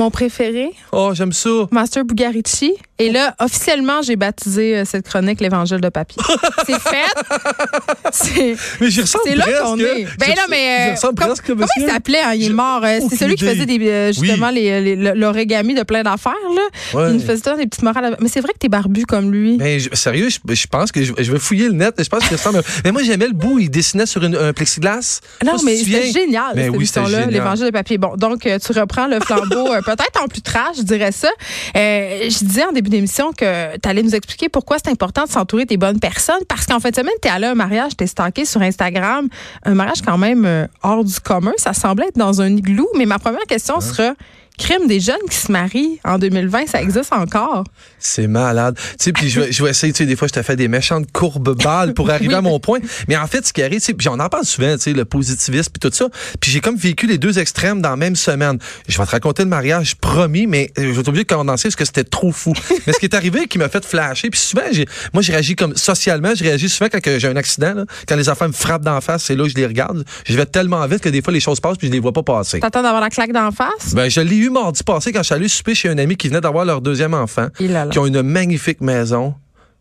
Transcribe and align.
Mon 0.00 0.10
préféré, 0.10 0.72
Oh, 0.92 1.10
j'aime 1.12 1.30
ça. 1.34 1.50
Master 1.70 2.06
Bugarici. 2.06 2.72
Et 3.00 3.10
là, 3.10 3.34
officiellement, 3.40 4.02
j'ai 4.02 4.16
baptisé 4.16 4.76
euh, 4.78 4.84
cette 4.84 5.06
chronique 5.08 5.40
l'Évangile 5.40 5.80
de 5.80 5.88
papier. 5.88 6.22
c'est 6.66 6.78
fait. 6.80 7.12
C'est 8.12 8.56
Mais 8.80 8.90
j'y 8.90 9.00
ressemble 9.00 9.24
c'est 9.26 9.34
là 9.36 9.44
qu'on 9.62 9.78
est. 9.78 10.04
Ben 10.18 10.28
là, 10.36 10.42
mais. 10.48 10.92
euh, 10.92 10.94
comme- 11.00 11.14
presque, 11.14 11.44
comment 11.46 11.66
il 11.76 11.86
s'appelait? 11.86 12.20
hein? 12.20 12.32
Il 12.34 12.46
est 12.46 12.50
mort. 12.50 12.82
euh, 12.84 12.98
C'est 13.08 13.16
celui 13.16 13.34
qui 13.36 13.44
faisait 13.46 13.66
des, 13.66 13.78
euh, 13.88 14.12
justement 14.12 14.50
le- 14.52 15.14
l'origami 15.14 15.74
de 15.74 15.82
plein 15.82 16.02
d'affaires. 16.02 16.32
Là. 16.54 16.60
Ouais. 17.00 17.10
Il 17.10 17.14
nous 17.16 17.20
faisait 17.26 17.56
des 17.56 17.66
petites 17.66 17.82
morales. 17.82 18.16
Mais 18.20 18.28
c'est 18.28 18.40
vrai 18.40 18.52
que 18.52 18.58
t'es 18.58 18.68
barbu 18.68 19.04
comme 19.06 19.32
lui. 19.32 19.56
Mais 19.58 19.78
je- 19.80 19.94
sérieux, 19.94 20.28
je, 20.28 20.38
je 20.54 20.66
pense 20.66 20.92
que 20.92 21.02
je, 21.02 21.12
je 21.18 21.32
vais 21.32 21.38
fouiller 21.38 21.68
le 21.68 21.74
net. 21.74 21.94
Je 21.98 22.08
pense 22.08 22.22
qu'il 22.26 22.36
ressemble. 22.36 22.62
mais 22.84 22.92
moi, 22.92 23.02
j'aimais 23.02 23.28
le 23.28 23.32
bout. 23.32 23.58
Il 23.58 23.70
dessinait 23.70 24.06
sur 24.06 24.22
une- 24.22 24.36
un 24.36 24.52
plexiglas. 24.52 25.20
Non, 25.44 25.54
mais 25.64 25.76
c'était 25.76 26.12
génial, 26.12 26.54
Ben 26.54 26.70
cette 26.70 26.76
oui, 26.76 26.86
génial. 26.86 27.30
l'Évangile 27.30 27.66
de 27.66 27.70
papier. 27.70 27.96
Bon, 27.98 28.14
donc, 28.16 28.40
tu 28.42 28.72
reprends 28.78 29.06
le 29.06 29.20
flambeau, 29.20 29.68
peut-être 29.86 30.22
en 30.22 30.28
plus 30.28 30.42
trash, 30.42 30.76
je 30.78 30.82
dirais 30.82 31.12
ça. 31.12 31.28
Je 31.74 32.44
disais 32.44 32.64
en 32.64 32.72
début 32.72 32.89
d'émission 32.90 33.32
que 33.32 33.78
tu 33.78 33.88
allais 33.88 34.02
nous 34.02 34.14
expliquer 34.14 34.48
pourquoi 34.48 34.76
c'est 34.82 34.90
important 34.90 35.24
de 35.24 35.30
s'entourer 35.30 35.64
des 35.64 35.76
bonnes 35.76 36.00
personnes, 36.00 36.44
parce 36.48 36.66
qu'en 36.66 36.80
fin 36.80 36.90
de 36.90 36.96
semaine, 36.96 37.14
tu 37.22 37.28
es 37.28 37.30
allé 37.30 37.46
à 37.46 37.52
un 37.52 37.54
mariage, 37.54 37.96
tu 37.96 38.04
es 38.04 38.06
stalké 38.06 38.44
sur 38.44 38.60
Instagram, 38.60 39.28
un 39.64 39.74
mariage 39.74 40.02
quand 40.02 40.18
même 40.18 40.44
euh, 40.44 40.66
hors 40.82 41.04
du 41.04 41.18
commun. 41.20 41.52
Ça 41.56 41.72
semblait 41.72 42.08
être 42.08 42.18
dans 42.18 42.42
un 42.42 42.56
igloo, 42.56 42.88
mais 42.96 43.06
ma 43.06 43.18
première 43.18 43.46
question 43.46 43.80
sera 43.80 44.14
crime 44.60 44.86
des 44.86 45.00
jeunes 45.00 45.16
qui 45.28 45.36
se 45.36 45.50
marient 45.50 45.98
en 46.04 46.18
2020, 46.18 46.66
ça 46.68 46.82
existe 46.82 47.12
encore? 47.12 47.64
C'est 47.98 48.26
malade. 48.26 48.76
Tu 48.76 49.04
sais, 49.04 49.12
puis 49.12 49.28
je 49.28 49.40
vais, 49.40 49.52
je 49.52 49.62
vais 49.64 49.70
essayer, 49.70 49.92
tu 49.92 49.98
sais, 49.98 50.06
des 50.06 50.16
fois, 50.16 50.28
je 50.28 50.32
te 50.34 50.42
fais 50.42 50.56
des 50.56 50.68
méchantes 50.68 51.10
courbes 51.12 51.56
balles 51.62 51.94
pour 51.94 52.10
arriver 52.10 52.28
Oui. 52.28 52.34
à 52.34 52.40
mon 52.42 52.60
point. 52.60 52.78
Mais 53.08 53.16
en 53.16 53.26
fait, 53.26 53.46
ce 53.46 53.52
qui 53.52 53.62
arrive, 53.62 53.80
tu 53.80 53.86
sais, 53.86 53.94
puis 53.94 54.08
on 54.08 54.18
en 54.20 54.28
parle 54.28 54.44
souvent, 54.44 54.74
tu 54.76 54.82
sais, 54.82 54.92
le 54.92 55.04
positivisme 55.04 55.72
puis 55.72 55.90
tout 55.90 55.94
ça. 55.94 56.06
Puis 56.40 56.50
j'ai 56.50 56.60
comme 56.60 56.76
vécu 56.76 57.06
les 57.06 57.18
deux 57.18 57.38
extrêmes 57.38 57.80
dans 57.80 57.90
la 57.90 57.96
même 57.96 58.16
semaine. 58.16 58.58
Je 58.88 58.98
vais 58.98 59.04
te 59.06 59.10
raconter 59.10 59.42
le 59.42 59.48
mariage, 59.48 59.96
promis, 59.96 60.46
mais 60.46 60.70
euh, 60.78 60.82
je 60.92 60.96
vais 60.96 61.02
t'obliger 61.02 61.24
de 61.24 61.34
condenser 61.34 61.68
parce 61.68 61.76
que 61.76 61.84
c'était 61.84 62.04
trop 62.04 62.30
fou. 62.32 62.52
mais 62.86 62.92
ce 62.92 62.98
qui 62.98 63.06
est 63.06 63.14
arrivé 63.14 63.46
qui 63.46 63.58
m'a 63.58 63.68
fait 63.68 63.84
flasher, 63.84 64.30
puis 64.30 64.40
souvent, 64.40 64.62
moi, 65.12 65.22
j'ai 65.22 65.32
réagi 65.32 65.56
comme 65.56 65.74
socialement, 65.76 66.34
je 66.34 66.44
réagis 66.44 66.68
souvent 66.68 66.88
quand 66.92 67.00
j'ai 67.18 67.28
un 67.28 67.36
accident, 67.36 67.74
là, 67.74 67.84
quand 68.06 68.16
les 68.16 68.28
enfants 68.28 68.48
me 68.48 68.52
frappent 68.52 68.84
d'en 68.84 69.00
face, 69.00 69.24
c'est 69.24 69.36
là 69.36 69.44
que 69.44 69.50
je 69.50 69.54
les 69.56 69.66
regarde. 69.66 70.04
Je 70.26 70.36
vais 70.36 70.46
tellement 70.46 70.86
vite 70.86 71.00
que 71.00 71.08
des 71.08 71.22
fois, 71.22 71.32
les 71.32 71.40
choses 71.40 71.60
passent 71.60 71.78
puis 71.78 71.88
je 71.88 71.92
les 71.92 72.00
vois 72.00 72.12
pas 72.12 72.22
passer. 72.22 72.60
T'attends 72.60 72.82
d'avoir 72.82 73.00
la 73.00 73.10
claque 73.10 73.32
d'en 73.32 73.50
face? 73.50 73.94
Ben, 73.94 74.08
je 74.10 74.20
l'ai 74.20 74.36
eu 74.36 74.49
mardi 74.50 74.82
passé 74.82 75.12
quand 75.12 75.20
je 75.20 75.24
suis 75.26 75.34
allé 75.34 75.48
souper 75.48 75.74
chez 75.74 75.88
un 75.88 75.98
ami 75.98 76.16
qui 76.16 76.28
venait 76.28 76.40
d'avoir 76.40 76.64
leur 76.64 76.80
deuxième 76.80 77.14
enfant, 77.14 77.48
qui 77.90 77.98
ont 77.98 78.06
une 78.06 78.22
magnifique 78.22 78.80
maison, 78.80 79.34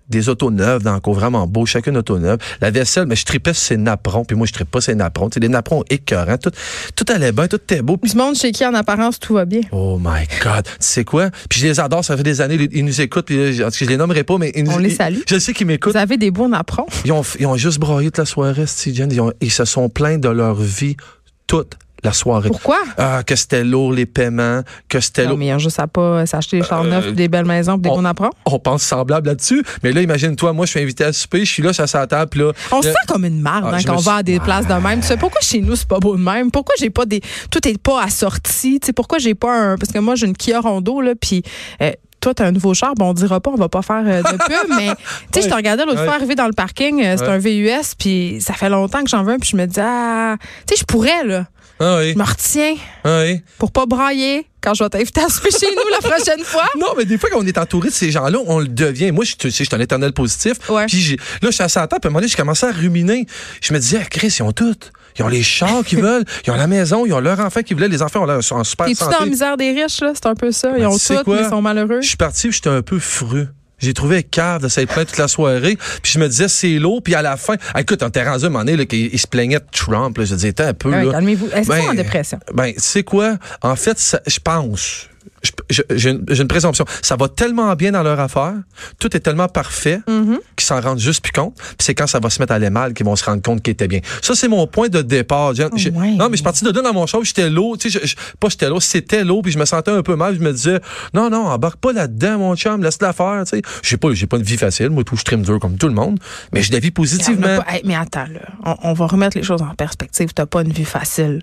des 0.07 0.27
autos 0.27 0.49
neuves 0.49 0.81
dans 0.81 0.95
le 0.95 1.13
vraiment 1.13 1.45
beau, 1.45 1.67
chacune 1.67 1.95
auto 1.95 2.17
neuve. 2.17 2.39
La 2.61 2.71
vaisselle, 2.71 3.05
mais 3.05 3.15
je 3.15 3.25
tripais 3.25 3.53
sur 3.53 3.61
ces 3.63 3.77
napperons, 3.77 4.25
puis 4.25 4.35
moi, 4.35 4.47
je 4.47 4.53
trippe 4.53 4.71
pas 4.71 4.81
ces 4.81 4.95
napperons. 4.95 5.29
Tu 5.29 5.35
sais, 5.35 5.39
les 5.39 5.49
napperons 5.49 5.83
écœurants, 5.87 6.39
tout, 6.39 6.49
tout 6.95 7.05
allait 7.13 7.31
bien, 7.31 7.47
tout 7.47 7.57
était 7.57 7.83
beau. 7.83 7.95
Du 8.01 8.15
monde 8.17 8.35
chez 8.35 8.51
qui, 8.51 8.65
en 8.65 8.73
apparence, 8.73 9.19
tout 9.19 9.35
va 9.35 9.45
bien. 9.45 9.61
Oh 9.71 9.99
my 10.01 10.25
God, 10.43 10.63
tu 10.63 10.71
sais 10.79 11.03
quoi? 11.03 11.29
Puis 11.47 11.59
je 11.59 11.67
les 11.67 11.79
adore, 11.79 12.03
ça 12.03 12.17
fait 12.17 12.23
des 12.23 12.41
années, 12.41 12.57
ils 12.71 12.83
nous 12.83 13.01
écoutent, 13.01 13.27
puis 13.27 13.53
je, 13.53 13.63
je 13.71 13.85
les 13.85 13.97
nommerai 13.97 14.23
pas, 14.23 14.39
mais 14.39 14.51
ils 14.55 14.63
nous- 14.63 14.71
On 14.71 14.77
les 14.79 14.89
ils- 14.89 14.95
salue. 14.95 15.19
Je 15.29 15.37
sais 15.37 15.53
qu'ils 15.53 15.67
m'écoutent. 15.67 15.93
Vous 15.93 15.99
avez 15.99 16.17
des 16.17 16.31
bons 16.31 16.49
napperons. 16.49 16.87
Ils 17.05 17.11
ont, 17.11 17.21
ils 17.39 17.45
ont 17.45 17.55
juste 17.57 17.77
broyé 17.77 18.07
toute 18.09 18.17
la 18.17 18.25
soirée, 18.25 18.65
Steve. 18.65 18.95
Ils, 19.11 19.21
ont- 19.21 19.33
ils 19.41 19.51
se 19.51 19.63
sont 19.65 19.89
plaints 19.89 20.17
de 20.17 20.29
leur 20.29 20.55
vie 20.55 20.97
toute 21.45 21.73
la 22.03 22.13
soirée. 22.13 22.49
Pourquoi? 22.49 22.77
Ah, 22.97 23.21
que 23.25 23.35
c'était 23.35 23.63
lourd, 23.63 23.91
les 23.93 24.05
paiements, 24.05 24.61
que 24.87 24.99
c'était 24.99 25.25
lourd. 25.25 25.37
mais 25.37 25.57
juste 25.59 25.79
à 25.79 25.87
pas 25.87 26.25
s'acheter 26.25 26.59
des 26.59 26.65
chars 26.67 26.83
Euh, 26.83 26.89
neufs, 26.89 27.13
des 27.13 27.27
belles 27.27 27.45
maisons, 27.45 27.73
puis 27.73 27.83
des 27.83 27.89
on- 27.89 27.97
bons 28.01 28.05
apprends. 28.05 28.29
on 28.45 28.59
pense 28.59 28.83
semblable 28.83 29.27
là-dessus. 29.27 29.63
Mais 29.83 29.91
là, 29.91 30.01
imagine-toi, 30.01 30.53
moi, 30.53 30.65
je 30.65 30.71
suis 30.71 30.79
invité 30.81 31.03
à 31.05 31.13
souper, 31.13 31.45
je 31.45 31.51
suis 31.51 31.63
là, 31.63 31.73
ça 31.73 31.87
sa 31.87 32.07
table, 32.07 32.29
puis 32.29 32.39
là. 32.41 32.51
On 32.71 32.81
se 32.81 32.89
sent 32.89 32.97
comme 33.07 33.25
une 33.25 33.41
marde 33.41 33.65
Ah, 33.71 33.75
hein, 33.75 33.79
quand 33.85 33.93
on 33.93 33.95
va 33.97 34.01
suis- 34.01 34.19
à 34.19 34.23
des 34.23 34.39
places 34.39 34.67
de 34.67 34.73
même. 34.73 35.01
Tu 35.01 35.07
sais, 35.07 35.17
pourquoi 35.17 35.41
chez 35.41 35.61
nous, 35.61 35.75
c'est 35.75 35.87
pas 35.87 35.99
beau 35.99 36.15
de 36.15 36.21
même? 36.21 36.51
Pourquoi 36.51 36.75
j'ai 36.79 36.89
pas 36.89 37.05
des. 37.05 37.21
Tout 37.51 37.67
est 37.67 37.77
pas 37.81 38.01
assorti? 38.03 38.79
Tu 38.79 38.87
sais, 38.87 38.93
pourquoi 38.93 39.17
j'ai 39.19 39.35
pas 39.35 39.53
un. 39.53 39.77
Parce 39.77 39.91
que 39.91 39.99
moi, 39.99 40.15
j'ai 40.15 40.27
une 40.27 40.35
Kia 40.35 40.59
Rondo, 40.59 41.01
là, 41.01 41.13
puis. 41.19 41.43
euh, 41.81 41.91
toi, 42.21 42.33
t'as 42.33 42.47
un 42.47 42.51
nouveau 42.51 42.73
char, 42.73 42.95
bon, 42.95 43.11
on 43.11 43.13
dira 43.13 43.39
pas, 43.39 43.49
on 43.49 43.55
va 43.55 43.69
pas 43.69 43.81
faire 43.81 44.03
euh, 44.05 44.21
de 44.21 44.37
pub, 44.45 44.75
mais 44.77 44.89
tu 45.31 45.39
sais, 45.39 45.41
je 45.43 45.47
te 45.49 45.55
regardais 45.55 45.85
l'autre 45.85 46.03
fois 46.03 46.15
arriver 46.15 46.35
dans 46.35 46.47
le 46.47 46.51
parking, 46.51 47.01
euh, 47.01 47.15
c'est 47.17 47.25
un 47.29 47.37
VUS, 47.37 47.95
puis 47.97 48.39
ça 48.41 48.53
fait 48.55 48.67
longtemps 48.67 49.01
que 49.05 49.09
j'en 49.09 49.23
veux 49.23 49.31
un, 49.35 49.39
puis 49.39 49.49
je 49.49 49.55
me 49.55 49.65
dis, 49.65 49.79
ah, 49.81 50.35
tu 50.67 50.75
sais, 50.75 50.81
je 50.81 50.83
pourrais, 50.83 51.23
là, 51.23 51.45
Ah 51.79 51.97
oui. 51.99 52.11
je 52.13 52.17
me 52.17 52.23
retiens 52.23 52.75
Ah 53.03 53.21
oui. 53.23 53.41
pour 53.57 53.71
pas 53.71 53.85
brailler 53.85 54.45
quand 54.61 54.73
je 54.73 54.83
vais 54.83 54.89
t'inviter 54.89 55.21
à 55.21 55.29
souper 55.29 55.49
chez 55.51 55.67
nous 55.73 55.89
la 55.91 55.99
prochaine 56.09 56.43
fois. 56.43 56.65
Non, 56.79 56.87
mais 56.97 57.05
des 57.05 57.17
fois, 57.17 57.29
quand 57.31 57.39
on 57.39 57.45
est 57.45 57.57
entouré 57.57 57.89
de 57.89 57.93
ces 57.93 58.11
gens-là, 58.11 58.37
on 58.45 58.59
le 58.59 58.67
devient. 58.67 59.11
Moi, 59.11 59.23
je, 59.25 59.35
tu 59.35 59.49
sais, 59.51 59.63
je 59.63 59.69
suis 59.69 59.75
un 59.75 59.79
éternel 59.79 60.11
positif. 60.13 60.53
Ouais. 60.69 60.85
Puis 60.87 60.99
j'ai- 60.99 61.15
là, 61.15 61.23
je 61.43 61.51
suis 61.51 61.63
assis 61.63 61.77
à 61.77 61.81
la 61.81 61.87
table, 61.87 62.01
puis 62.01 62.07
à 62.07 62.09
un 62.09 62.11
moment 62.11 62.19
donné, 62.19 62.29
je 62.31 62.35
commençais 62.37 62.67
à 62.67 62.71
ruminer. 62.71 63.25
Je 63.61 63.73
me 63.73 63.79
disais, 63.79 63.99
ah, 64.01 64.05
Chris, 64.05 64.35
ils 64.39 64.43
ont 64.43 64.51
tout. 64.51 64.75
Ils 65.17 65.23
ont 65.23 65.27
les 65.29 65.41
chars 65.43 65.83
qu'ils 65.85 66.01
veulent, 66.03 66.25
ils 66.45 66.51
ont 66.51 66.55
la 66.55 66.67
maison, 66.67 67.05
ils 67.05 67.13
ont 67.13 67.19
leur 67.19 67.39
enfant 67.39 67.61
qu'ils 67.61 67.75
voulaient. 67.77 67.87
Les 67.87 68.01
enfants 68.01 68.21
ont 68.23 68.25
l'air 68.25 68.39
en 68.51 68.63
super 68.63 68.85
T'es-tu 68.85 68.99
dans 68.99 69.11
santé. 69.11 69.23
la 69.23 69.25
misère 69.29 69.57
des 69.57 69.71
riches, 69.71 70.01
là? 70.01 70.11
C'est 70.13 70.25
un 70.27 70.35
peu 70.35 70.51
ça. 70.51 70.71
Ils 70.77 70.81
Ben, 70.81 70.87
ont 70.87 70.97
tout, 70.97 71.23
quoi? 71.23 71.35
mais 71.37 71.43
ils 71.43 71.49
sont 71.49 71.61
malheureux. 71.61 72.01
Je 72.01 72.07
suis 72.07 72.17
parti, 72.17 72.51
j'étais 72.51 72.69
un 72.69 72.81
peu 72.81 72.99
fru. 72.99 73.47
J'ai 73.79 73.93
trouvé 73.93 74.17
cave 74.23 74.61
de 74.63 74.67
s'être 74.67 74.91
plaint 74.91 75.07
toute 75.07 75.17
la 75.17 75.27
soirée. 75.27 75.77
Puis 76.03 76.11
je 76.13 76.19
me 76.19 76.27
disais, 76.27 76.47
c'est 76.47 76.79
lourd. 76.79 77.01
Puis 77.03 77.15
à 77.15 77.21
la 77.21 77.37
fin, 77.37 77.55
ah, 77.73 77.81
écoute, 77.81 78.01
rendu 78.23 78.43
à 78.43 78.47
un 78.47 78.49
moment 78.49 78.63
donné, 78.65 78.77
là, 78.77 78.85
qu'il 78.85 79.09
il 79.13 79.19
se 79.19 79.27
plaignait 79.27 79.59
de 79.59 79.65
Trump. 79.71 80.17
Là. 80.17 80.25
Je 80.25 80.35
disais, 80.35 80.53
t'es 80.53 80.63
un 80.63 80.73
peu. 80.73 80.89
Ouais, 80.91 81.09
calmez-vous. 81.11 81.49
Est-ce 81.53 81.67
Ben, 81.69 81.89
en 81.89 81.93
dépression? 81.93 82.39
Ben, 82.53 82.73
tu 82.73 82.79
sais 82.79 83.03
quoi? 83.03 83.37
En 83.61 83.75
fait, 83.75 83.97
ça- 83.99 84.21
je 84.27 84.39
pense. 84.39 85.07
je- 85.43 85.51
J'ai 85.69 86.09
une, 86.09 86.25
une 86.29 86.47
présomption. 86.47 86.85
Ça 87.01 87.15
va 87.15 87.27
tellement 87.29 87.73
bien 87.75 87.91
dans 87.91 88.01
leur 88.03 88.19
affaire, 88.19 88.53
tout 88.99 89.15
est 89.15 89.19
tellement 89.19 89.47
parfait 89.47 89.99
Mm-hmm. 90.07 90.37
qu'ils 90.55 90.65
s'en 90.65 90.81
rendent 90.81 90.99
juste 90.99 91.21
plus 91.23 91.31
compte. 91.31 91.55
C'est 91.79 91.93
quand 91.93 92.07
ça 92.07 92.19
va 92.19 92.29
se 92.29 92.39
mettre 92.41 92.51
à 92.53 92.55
aller 92.55 92.69
mal 92.69 92.93
qu'ils 92.93 93.05
vont 93.05 93.15
se 93.15 93.23
rendre 93.23 93.41
compte 93.41 93.61
qu'ils 93.61 93.73
étaient 93.73 93.87
bien. 93.87 93.99
Ça, 94.21 94.33
c'est 94.35 94.47
mon 94.47 94.65
point 94.67 94.87
de 94.89 95.01
départ. 95.01 95.49
Ouais. 95.51 95.91
Non, 95.91 96.25
mais 96.25 96.31
je 96.31 96.35
suis 96.37 96.43
parti 96.43 96.63
de 96.63 96.71
là 96.71 96.81
dans 96.81 96.93
mon 96.93 97.05
show, 97.05 97.23
j'étais 97.23 97.49
lourd. 97.49 97.77
Tu 97.77 97.89
sais, 97.89 97.99
je- 98.01 98.07
je- 98.07 98.15
pas 98.39 98.49
j'étais 98.49 98.67
lourd, 98.69 98.81
c'était 98.81 99.23
lourd, 99.23 99.41
puis 99.43 99.51
je 99.51 99.59
me 99.59 99.65
sentais 99.65 99.91
un 99.91 100.01
peu 100.01 100.15
mal. 100.15 100.35
Je 100.35 100.39
me 100.39 100.51
disais, 100.51 100.79
non, 101.13 101.29
non, 101.29 101.45
embarque 101.47 101.77
pas 101.79 101.93
là-dedans, 101.93 102.37
mon 102.39 102.55
chum, 102.55 102.83
laisse-la 102.83 103.13
faire. 103.13 103.43
Tu 103.45 103.57
sais, 103.57 103.61
j'ai 103.83 103.97
pas, 103.97 104.13
j'ai 104.13 104.25
pas 104.27 104.37
une 104.37 104.43
vie 104.43 104.57
facile. 104.57 104.89
Moi, 104.89 105.03
tout, 105.03 105.15
je 105.15 105.23
trime 105.23 105.41
dur 105.43 105.59
comme 105.59 105.77
tout 105.77 105.87
le 105.87 105.93
monde. 105.93 106.19
Mais 106.53 106.61
j'ai 106.61 106.69
de 106.69 106.73
la 106.75 106.79
vie 106.79 106.91
positivement. 106.91 107.57
pas- 107.61 107.65
hey, 107.75 107.81
mais 107.85 107.95
attends, 107.95 108.25
là. 108.31 108.39
On, 108.65 108.75
on 108.89 108.93
va 108.93 109.07
remettre 109.07 109.37
les 109.37 109.43
choses 109.43 109.61
en 109.61 109.73
perspective. 109.75 110.29
T'as 110.33 110.45
pas 110.45 110.61
une 110.61 110.71
vie 110.71 110.85
facile. 110.85 111.41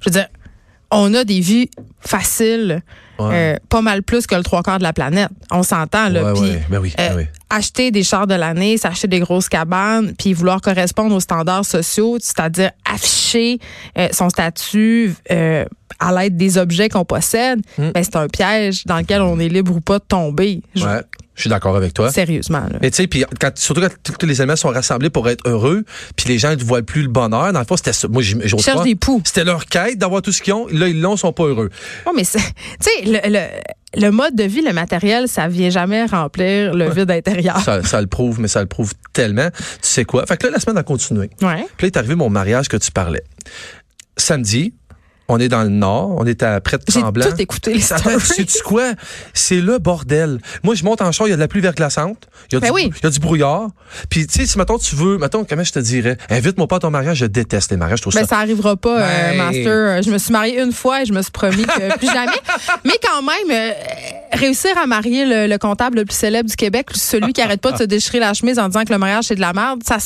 Je 0.00 0.10
veux 0.10 0.12
dire, 0.12 0.26
on 0.90 1.14
a 1.14 1.24
des 1.24 1.40
vies 1.40 1.70
faciles, 2.00 2.82
Ouais. 3.20 3.54
euh, 3.54 3.56
pas 3.68 3.82
mal 3.82 4.02
plus 4.02 4.26
que 4.26 4.34
le 4.34 4.42
trois 4.42 4.62
quarts 4.62 4.78
de 4.78 4.82
la 4.82 4.92
planète. 4.92 5.28
On 5.50 5.62
s'entend, 5.62 6.08
là. 6.08 6.32
Puis. 6.34 6.52
Ben 6.68 6.78
oui, 6.78 6.94
euh, 6.98 7.08
ben 7.08 7.16
oui. 7.18 7.24
acheter 7.48 7.90
des 7.90 8.02
chars 8.02 8.26
de 8.26 8.34
l'année, 8.34 8.78
s'acheter 8.78 9.08
des 9.08 9.20
grosses 9.20 9.48
cabanes, 9.48 10.14
puis 10.18 10.32
vouloir 10.32 10.60
correspondre 10.60 11.14
aux 11.14 11.20
standards 11.20 11.64
sociaux, 11.64 12.18
c'est-à-dire 12.20 12.70
afficher 12.84 13.58
euh, 13.98 14.08
son 14.12 14.30
statut 14.30 15.14
euh, 15.30 15.64
à 16.00 16.12
l'aide 16.12 16.36
des 16.36 16.58
objets 16.58 16.88
qu'on 16.88 17.04
possède, 17.04 17.60
Hmm. 17.78 17.90
ben, 17.94 18.02
c'est 18.02 18.16
un 18.16 18.26
piège 18.26 18.84
dans 18.86 18.98
lequel 18.98 19.20
on 19.22 19.38
est 19.38 19.48
libre 19.48 19.76
ou 19.76 19.80
pas 19.80 19.98
de 19.98 20.04
tomber. 20.04 20.62
Je- 20.74 20.84
Ouais, 20.84 21.02
je 21.34 21.42
suis 21.42 21.50
d'accord 21.50 21.76
avec 21.76 21.94
toi. 21.94 22.10
Sérieusement. 22.10 22.60
Là. 22.70 22.78
Mais 22.82 22.90
tu 22.90 22.96
sais, 22.96 23.06
puis 23.06 23.24
quand, 23.40 23.50
surtout 23.56 23.82
quand 23.82 24.16
tous 24.18 24.26
les 24.26 24.40
éléments 24.40 24.56
sont 24.56 24.70
rassemblés 24.70 25.10
pour 25.10 25.28
être 25.28 25.46
heureux, 25.48 25.84
puis 26.16 26.28
les 26.28 26.38
gens 26.38 26.50
ne 26.56 26.62
voient 26.64 26.82
plus 26.82 27.02
le 27.02 27.08
bonheur, 27.08 27.52
dans 27.52 27.58
le 27.60 27.64
fond, 27.66 27.76
c'était 27.76 27.92
ça. 27.92 28.08
Moi, 28.08 28.22
cherchent 28.22 28.62
croire. 28.66 28.82
des 28.84 28.94
poux. 28.96 29.20
C'était 29.24 29.44
leur 29.44 29.66
quête 29.66 29.98
d'avoir 29.98 30.22
tout 30.22 30.32
ce 30.32 30.42
qu'ils 30.42 30.54
ont. 30.54 30.66
Là, 30.68 30.88
ils 30.88 31.00
l'ont, 31.00 31.14
ils 31.14 31.18
sont 31.18 31.32
pas 31.32 31.44
heureux. 31.44 31.70
Ouais, 32.06 32.12
mais 32.16 32.22
tu 32.24 32.38
sais, 32.80 32.90
le, 33.04 33.18
le, 33.30 34.00
le 34.02 34.10
mode 34.10 34.34
de 34.34 34.44
vie, 34.44 34.62
le 34.62 34.72
matériel, 34.72 35.28
ça 35.28 35.48
vient 35.48 35.70
jamais 35.70 36.04
remplir 36.06 36.74
le 36.74 36.88
vide 36.90 37.10
intérieur. 37.10 37.60
Ça, 37.60 37.82
ça 37.82 38.00
le 38.00 38.06
prouve, 38.06 38.40
mais 38.40 38.48
ça 38.48 38.60
le 38.60 38.66
prouve 38.66 38.92
tellement. 39.12 39.50
Tu 39.50 39.64
sais 39.82 40.04
quoi? 40.04 40.24
Fait 40.26 40.36
que 40.36 40.46
là, 40.46 40.52
la 40.54 40.60
semaine 40.60 40.78
a 40.78 40.82
continué. 40.82 41.30
Ouais. 41.42 41.66
Puis 41.76 41.86
là, 41.86 41.86
est 41.86 41.96
arrivé 41.96 42.14
mon 42.14 42.30
mariage 42.30 42.68
que 42.68 42.76
tu 42.76 42.90
parlais. 42.90 43.22
Samedi, 44.16 44.74
on 45.30 45.38
est 45.38 45.48
dans 45.48 45.62
le 45.62 45.68
nord, 45.68 46.14
on 46.18 46.26
est 46.26 46.42
à 46.42 46.60
près 46.60 46.76
de 46.78 46.82
J'ai 46.88 47.00
Tremblant. 47.00 47.26
tout 47.30 47.40
écouté 47.40 47.72
les 47.74 47.80
stories. 47.80 48.20
sais-tu 48.24 48.62
quoi? 48.62 48.92
C'est 49.34 49.60
le 49.60 49.78
bordel. 49.78 50.38
Moi, 50.62 50.74
je 50.74 50.84
monte 50.84 51.00
en 51.02 51.12
char, 51.12 51.26
il 51.26 51.30
y 51.30 51.32
a 51.32 51.36
de 51.36 51.40
la 51.40 51.48
pluie 51.48 51.60
verglaçante. 51.60 52.28
Il 52.50 52.54
y 52.54 52.56
a, 52.56 52.60
Ben 52.60 52.66
du, 52.68 52.72
oui. 52.74 52.90
il 52.94 53.04
y 53.04 53.06
a 53.06 53.10
du 53.10 53.18
brouillard. 53.20 53.68
Puis, 54.08 54.26
tu 54.26 54.40
sais, 54.40 54.46
si, 54.46 54.58
mettons, 54.58 54.78
tu 54.78 54.94
veux, 54.96 55.18
mettons, 55.18 55.44
comment 55.44 55.64
je 55.64 55.72
te 55.72 55.78
dirais? 55.78 56.16
Invite-moi 56.30 56.66
pas 56.68 56.76
à 56.76 56.80
ton 56.80 56.90
mariage, 56.90 57.18
je 57.18 57.26
déteste 57.26 57.70
les 57.70 57.76
mariages, 57.76 57.98
je 57.98 58.02
trouve 58.02 58.14
Ben, 58.14 58.20
ça. 58.22 58.26
ça 58.26 58.38
arrivera 58.38 58.76
pas, 58.76 59.00
euh, 59.00 59.30
Ben- 59.30 59.36
Master. 59.38 60.02
Je 60.02 60.10
me 60.10 60.18
suis 60.18 60.32
mariée 60.32 60.60
une 60.60 60.72
fois 60.72 61.02
et 61.02 61.06
je 61.06 61.12
me 61.12 61.22
suis 61.22 61.30
promis 61.32 61.64
que 61.64 61.96
plus 61.98 62.06
jamais. 62.08 62.32
Mais 62.84 62.94
quand 63.02 63.22
même, 63.22 63.50
euh, 63.50 63.72
réussir 64.32 64.70
à 64.82 64.86
marier 64.86 65.24
le, 65.26 65.46
le 65.46 65.58
comptable 65.58 65.98
le 65.98 66.04
plus 66.04 66.16
célèbre 66.16 66.48
du 66.48 66.56
Québec, 66.56 66.86
celui 66.94 67.32
qui 67.32 67.40
arrête 67.42 67.60
pas 67.60 67.72
de 67.72 67.78
se 67.78 67.82
déchirer 67.84 68.18
la 68.20 68.34
chemise 68.34 68.58
en 68.58 68.66
disant 68.68 68.84
que 68.84 68.92
le 68.92 68.98
mariage 68.98 69.24
c'est 69.24 69.34
de 69.34 69.40
la 69.40 69.52
merde, 69.52 69.82
ça, 69.86 69.98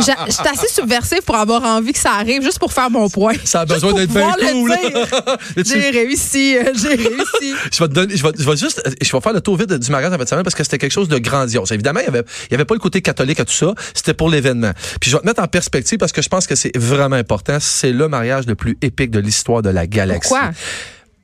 j'étais 0.00 0.48
assez 0.48 0.68
subversif 0.68 1.20
pour 1.22 1.36
avoir 1.36 1.62
envie 1.64 1.92
que 1.92 1.98
ça 1.98 2.12
arrive, 2.12 2.42
juste 2.42 2.58
pour 2.58 2.72
faire 2.72 2.90
mon 2.90 3.08
point. 3.08 3.34
Ça 3.44 3.60
a 3.60 3.64
besoin 3.66 3.92
d'être 3.92 4.12
fou, 4.54 4.66
là. 4.66 4.76
dire. 4.76 5.64
J'ai 5.64 5.90
réussi, 5.98 6.56
euh, 6.56 6.72
j'ai 6.74 6.88
réussi. 6.94 7.54
je 7.72 7.78
vais 7.78 7.88
te 7.88 7.92
donner, 7.94 8.16
je 8.16 8.22
vais, 8.22 8.30
je 8.38 8.48
vais 8.48 8.56
juste, 8.56 8.82
je 9.00 9.12
vais 9.12 9.20
faire 9.20 9.32
le 9.32 9.40
tour 9.40 9.56
vite 9.56 9.72
du 9.72 9.90
mariage 9.90 10.12
en 10.12 10.18
fait 10.18 10.28
semaine 10.28 10.44
parce 10.44 10.54
que 10.54 10.62
c'était 10.64 10.78
quelque 10.78 10.92
chose 10.92 11.08
de 11.08 11.18
grandiose. 11.18 11.72
Évidemment, 11.72 12.00
il 12.00 12.06
y 12.06 12.08
avait, 12.08 12.22
il 12.48 12.52
y 12.52 12.54
avait 12.54 12.64
pas 12.64 12.74
le 12.74 12.80
côté 12.80 13.02
catholique 13.02 13.40
à 13.40 13.44
tout 13.44 13.52
ça. 13.52 13.74
C'était 13.94 14.14
pour 14.14 14.28
l'événement. 14.30 14.72
Puis 15.00 15.10
je 15.10 15.16
vais 15.16 15.22
te 15.22 15.26
mettre 15.26 15.42
en 15.42 15.48
perspective 15.48 15.98
parce 15.98 16.12
que 16.12 16.22
je 16.22 16.28
pense 16.28 16.46
que 16.46 16.54
c'est 16.54 16.76
vraiment 16.76 17.16
important. 17.16 17.58
C'est 17.60 17.92
le 17.92 18.08
mariage 18.08 18.46
le 18.46 18.54
plus 18.54 18.76
épique 18.82 19.10
de 19.10 19.20
l'histoire 19.20 19.62
de 19.62 19.70
la 19.70 19.86
galaxie. 19.86 20.28
Pourquoi? 20.28 20.50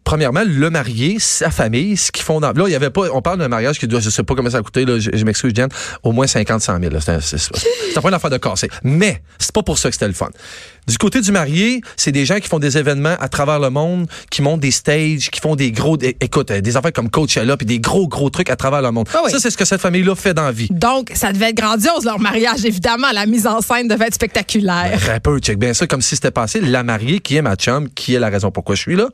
premièrement, 0.03 0.43
le 0.44 0.71
marié, 0.71 1.19
sa 1.21 1.50
famille, 1.53 1.97
ce 1.97 2.11
qu'ils 2.11 2.25
font 2.25 2.41
dans. 2.41 2.50
Là, 2.53 2.65
il 2.67 2.73
y 2.73 2.75
avait 2.75 2.91
pas. 2.91 3.03
On 3.12 3.23
parle 3.23 3.38
d'un 3.38 3.47
mariage 3.47 3.79
qui 3.79 3.87
doit, 3.87 4.00
je 4.00 4.11
sais 4.11 4.25
pas 4.25 4.35
comment 4.35 4.50
ça 4.50 4.59
a 4.59 4.62
coûté, 4.62 4.85
là, 4.85 4.99
je, 4.99 5.11
je 5.15 5.25
m'excuse, 5.25 5.53
Jen, 5.55 5.69
au 6.03 6.11
moins 6.11 6.27
50, 6.27 6.61
100 6.61 6.81
000. 6.81 6.93
là. 6.93 7.00
C'est 7.00 7.21
c'est- 7.21 7.37
c'est 7.94 8.00
pas 8.00 8.09
une 8.09 8.15
affaire 8.15 8.31
de 8.31 8.38
casser. 8.38 8.69
Mais, 8.82 9.23
c'est 9.38 9.53
pas 9.53 9.62
pour 9.62 9.79
ça 9.79 9.88
que 9.88 9.94
c'était 9.94 10.09
le 10.09 10.15
fun. 10.15 10.31
Du 10.90 10.98
côté 10.98 11.20
du 11.20 11.31
marié, 11.31 11.82
c'est 11.96 12.10
des 12.10 12.26
gens 12.26 12.40
qui 12.40 12.48
font 12.48 12.58
des 12.58 12.76
événements 12.76 13.14
à 13.20 13.28
travers 13.28 13.60
le 13.60 13.70
monde, 13.70 14.08
qui 14.28 14.42
montent 14.42 14.58
des 14.58 14.72
stages, 14.72 15.31
qui 15.31 15.38
font 15.38 15.54
des 15.54 15.70
gros. 15.70 15.96
Écoute, 16.20 16.50
euh, 16.50 16.60
des 16.60 16.76
affaires 16.76 16.92
comme 16.92 17.08
Coachella, 17.08 17.56
puis 17.56 17.64
des 17.64 17.78
gros, 17.78 18.08
gros 18.08 18.28
trucs 18.28 18.50
à 18.50 18.56
travers 18.56 18.82
le 18.82 18.90
monde. 18.90 19.08
Ah 19.14 19.20
oui. 19.25 19.31
Ça, 19.31 19.38
c'est 19.38 19.50
ce 19.50 19.56
que 19.56 19.64
cette 19.64 19.81
famille-là 19.81 20.16
fait 20.16 20.34
dans 20.34 20.46
la 20.46 20.50
vie. 20.50 20.66
Donc, 20.69 21.12
ça 21.14 21.32
devait 21.32 21.50
être 21.50 21.56
grandiose, 21.56 22.04
leur 22.04 22.19
mariage, 22.19 22.64
évidemment. 22.64 23.06
La 23.14 23.26
mise 23.26 23.46
en 23.46 23.60
scène 23.60 23.87
devait 23.87 24.06
être 24.06 24.14
spectaculaire. 24.14 24.98
Rappeur, 25.06 25.38
check 25.38 25.60
bien 25.60 25.72
ça, 25.75 25.87
comme 25.87 26.02
si 26.02 26.16
c'était 26.16 26.32
passé. 26.32 26.60
La 26.60 26.82
mariée, 26.82 27.20
qui 27.20 27.36
est 27.36 27.43
ma 27.43 27.54
chum, 27.54 27.88
qui 27.90 28.16
est 28.16 28.19
la 28.19 28.28
raison 28.28 28.50
pourquoi 28.50 28.75
je 28.75 28.81
suis 28.81 28.96
là. 28.96 29.08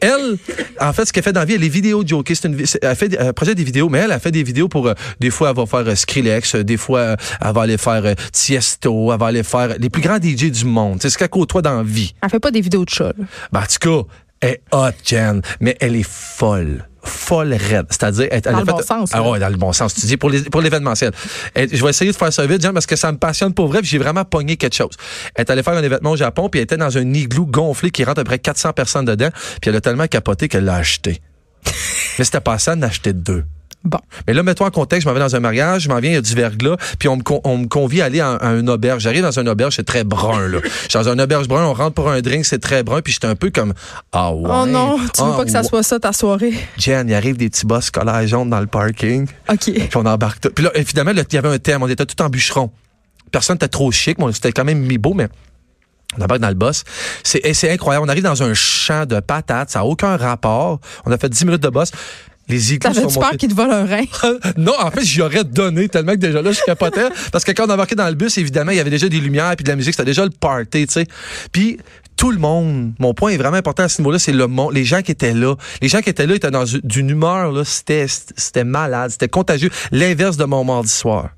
Elle, 0.00 0.36
en 0.78 0.92
fait, 0.92 1.06
ce 1.06 1.12
qu'elle 1.14 1.24
fait 1.24 1.32
dans 1.32 1.40
la 1.40 1.46
vie, 1.46 1.54
elle 1.54 1.64
est 1.64 1.68
vidéo 1.68 2.02
jockey. 2.06 2.34
C'est 2.34 2.48
une, 2.48 2.62
elle 2.82 2.96
fait, 2.96 3.16
elle 3.18 3.32
projette 3.32 3.56
des 3.56 3.64
vidéos, 3.64 3.88
mais 3.88 4.00
elle, 4.00 4.12
elle 4.12 4.20
fait 4.20 4.30
des 4.30 4.42
vidéos 4.42 4.68
pour, 4.68 4.88
euh, 4.88 4.94
des 5.20 5.30
fois, 5.30 5.48
elle 5.48 5.56
va 5.56 5.64
faire 5.64 5.88
euh, 5.88 5.94
Skrillex, 5.94 6.56
euh, 6.56 6.64
des 6.64 6.76
fois, 6.76 7.16
elle 7.40 7.52
va 7.54 7.62
aller 7.62 7.78
faire 7.78 8.14
Tiesto, 8.30 9.10
elle 9.10 9.18
va 9.18 9.26
aller 9.26 9.42
faire 9.42 9.76
les 9.78 9.88
plus 9.88 10.02
grands 10.02 10.18
DJ 10.18 10.50
du 10.50 10.66
monde. 10.66 11.00
Ce 11.14 11.18
qu'elle 11.18 11.28
côtoie 11.30 11.62
dans 11.62 11.76
la 11.78 11.82
vie. 11.82 12.14
Elle 12.22 12.30
fait 12.30 12.40
pas 12.40 12.50
des 12.50 12.60
vidéos 12.60 12.84
de 12.84 12.90
chat. 12.90 13.12
Ben, 13.52 13.60
en 13.60 13.62
tout 13.62 14.04
cas, 14.04 14.08
elle 14.40 14.50
est 14.50 14.62
hot, 14.72 14.90
Jen, 15.04 15.40
mais 15.60 15.76
elle 15.80 15.96
est 15.96 16.08
folle. 16.08 16.86
Folle 17.02 17.52
raide. 17.52 17.86
C'est-à-dire, 17.90 18.28
elle, 18.30 18.40
Dans 18.40 18.52
le 18.52 18.64
fait- 18.64 18.72
bon 18.72 18.82
sens, 18.82 19.10
Ah 19.12 19.22
ouais, 19.22 19.38
dans 19.38 19.48
le 19.50 19.56
bon 19.56 19.72
sens. 19.74 19.94
Tu 19.94 20.06
dis 20.06 20.16
pour 20.16 20.30
les- 20.30 20.42
pour 20.42 20.60
l'événementiel. 20.62 21.12
Elle- 21.54 21.68
Je 21.74 21.82
vais 21.84 21.90
essayer 21.90 22.10
de 22.10 22.16
faire 22.16 22.32
ça 22.32 22.46
vite, 22.46 22.62
Jen, 22.62 22.72
parce 22.72 22.86
que 22.86 22.96
ça 22.96 23.12
me 23.12 23.18
passionne 23.18 23.52
pour 23.52 23.68
vrai. 23.68 23.80
puis 23.80 23.88
J'ai 23.88 23.98
vraiment 23.98 24.24
pogné 24.24 24.56
quelque 24.56 24.74
chose. 24.74 24.94
Elle 25.34 25.42
est 25.42 25.50
allée 25.50 25.62
faire 25.62 25.74
un 25.74 25.82
événement 25.82 26.12
au 26.12 26.16
Japon, 26.16 26.48
puis 26.48 26.60
elle 26.60 26.64
était 26.64 26.76
dans 26.78 26.96
un 26.96 27.12
igloo 27.12 27.44
gonflé 27.46 27.90
qui 27.90 28.04
rentre 28.04 28.20
à 28.20 28.24
peu 28.24 28.28
près 28.28 28.38
400 28.38 28.72
personnes 28.72 29.04
dedans. 29.04 29.28
Puis 29.60 29.68
elle 29.70 29.76
a 29.76 29.80
tellement 29.82 30.06
capoté 30.06 30.48
qu'elle 30.48 30.64
l'a 30.64 30.76
acheté. 30.76 31.20
mais 32.18 32.24
c'était 32.24 32.40
pas 32.40 32.58
ça 32.58 32.74
d'en 32.74 32.82
acheter 32.82 33.12
deux. 33.12 33.44
Bon. 33.84 33.98
Mais 34.26 34.32
là, 34.32 34.42
mets-toi 34.42 34.66
en 34.66 34.70
contexte, 34.70 35.04
je 35.04 35.08
m'en 35.08 35.14
vais 35.14 35.20
dans 35.20 35.36
un 35.36 35.40
mariage, 35.40 35.82
je 35.82 35.88
m'en 35.90 35.98
viens, 35.98 36.10
il 36.12 36.14
y 36.14 36.16
a 36.16 36.22
du 36.22 36.34
verglas, 36.34 36.76
puis 36.98 37.06
on 37.08 37.16
me, 37.18 37.22
con- 37.22 37.42
on 37.44 37.58
me 37.58 37.66
convie 37.66 38.00
à 38.00 38.06
aller 38.06 38.20
à, 38.20 38.32
à 38.36 38.52
une 38.54 38.70
auberge. 38.70 39.02
J'arrive 39.02 39.22
dans 39.22 39.38
une 39.38 39.48
auberge, 39.48 39.76
c'est 39.76 39.84
très 39.84 40.04
brun, 40.04 40.48
là. 40.48 40.58
Je 40.64 40.68
suis 40.88 40.88
dans 40.94 41.08
une 41.12 41.20
auberge 41.20 41.48
brun, 41.48 41.64
on 41.66 41.74
rentre 41.74 41.92
pour 41.94 42.10
un 42.10 42.22
drink, 42.22 42.46
c'est 42.46 42.58
très 42.60 42.82
brun, 42.82 43.02
puis 43.02 43.12
j'étais 43.12 43.26
un 43.26 43.36
peu 43.36 43.50
comme, 43.50 43.74
ah 44.12 44.32
ouais. 44.32 44.50
Oh 44.50 44.64
non, 44.66 44.96
tu 45.14 45.22
veux 45.22 45.30
ah 45.32 45.36
pas 45.36 45.44
que 45.44 45.50
ça 45.50 45.62
soit 45.62 45.82
ça 45.82 45.98
ta 46.00 46.12
soirée? 46.14 46.54
Jen, 46.78 47.06
il 47.08 47.14
arrive 47.14 47.36
des 47.36 47.50
petits 47.50 47.66
boss 47.66 47.84
scolaires 47.84 48.26
jaunes 48.26 48.48
dans 48.48 48.60
le 48.60 48.66
parking, 48.66 49.26
OK. 49.50 49.58
puis 49.72 49.88
on 49.96 50.06
embarque 50.06 50.40
tout. 50.40 50.50
Puis 50.54 50.64
là, 50.64 50.70
évidemment, 50.74 51.10
il 51.10 51.22
y 51.34 51.36
avait 51.36 51.48
un 51.50 51.58
thème, 51.58 51.82
on 51.82 51.88
était 51.88 52.06
tout 52.06 52.20
en 52.22 52.30
bûcheron. 52.30 52.70
Personne 53.30 53.56
n'était 53.56 53.68
trop 53.68 53.90
chic, 53.92 54.16
mais 54.18 54.24
on- 54.24 54.32
c'était 54.32 54.52
quand 54.52 54.64
même 54.64 54.78
mi-beau, 54.78 55.12
mais 55.12 55.28
on 56.16 56.22
embarque 56.22 56.40
dans 56.40 56.48
le 56.48 56.54
boss. 56.54 56.84
C'est 57.24 57.70
incroyable. 57.72 58.06
On 58.06 58.08
arrive 58.08 58.22
dans 58.22 58.40
un 58.44 58.54
champ 58.54 59.04
de 59.04 59.18
patates, 59.18 59.70
ça 59.70 59.80
n'a 59.80 59.84
aucun 59.84 60.16
rapport. 60.16 60.78
On 61.04 61.10
a 61.10 61.18
fait 61.18 61.28
10 61.28 61.44
minutes 61.44 61.62
de 61.62 61.68
boss. 61.70 61.90
Les 62.48 62.74
igloos 62.74 62.92
T'avais-tu 62.92 63.14
peur 63.14 63.24
montés. 63.24 63.36
qu'il 63.38 63.48
te 63.48 63.54
vole 63.54 63.72
un 63.72 63.86
rein? 63.86 64.04
non, 64.56 64.74
en 64.78 64.90
fait, 64.90 65.02
j'y 65.02 65.22
aurais 65.22 65.44
donné 65.44 65.88
tellement 65.88 66.12
que 66.12 66.18
déjà 66.18 66.42
là, 66.42 66.52
je 66.52 66.60
capotais. 66.64 67.08
parce 67.32 67.44
que 67.44 67.52
quand 67.52 67.66
on 67.66 67.72
embarquait 67.72 67.94
dans 67.94 68.08
le 68.08 68.14
bus, 68.14 68.36
évidemment, 68.38 68.70
il 68.70 68.76
y 68.76 68.80
avait 68.80 68.90
déjà 68.90 69.08
des 69.08 69.20
lumières 69.20 69.54
puis 69.56 69.64
de 69.64 69.70
la 69.70 69.76
musique. 69.76 69.94
C'était 69.94 70.04
déjà 70.04 70.24
le 70.24 70.30
party, 70.30 70.86
tu 70.86 70.92
sais. 70.92 71.06
Puis 71.52 71.78
tout 72.16 72.30
le 72.30 72.38
monde, 72.38 72.92
mon 72.98 73.14
point 73.14 73.32
est 73.32 73.36
vraiment 73.36 73.56
important 73.56 73.84
à 73.84 73.88
ce 73.88 74.00
niveau-là, 74.00 74.18
c'est 74.18 74.32
le 74.32 74.46
monde, 74.46 74.72
les 74.72 74.84
gens 74.84 75.02
qui 75.02 75.10
étaient 75.10 75.34
là. 75.34 75.56
Les 75.80 75.88
gens 75.88 76.00
qui 76.00 76.10
étaient 76.10 76.26
là 76.26 76.34
étaient 76.34 76.50
dans 76.50 76.66
une 76.66 77.10
humeur, 77.10 77.50
là, 77.50 77.64
c'était, 77.64 78.06
c'était 78.08 78.64
malade, 78.64 79.10
c'était 79.10 79.28
contagieux. 79.28 79.70
L'inverse 79.90 80.36
de 80.36 80.44
mon 80.44 80.64
mardi 80.64 80.90
soir. 80.90 81.30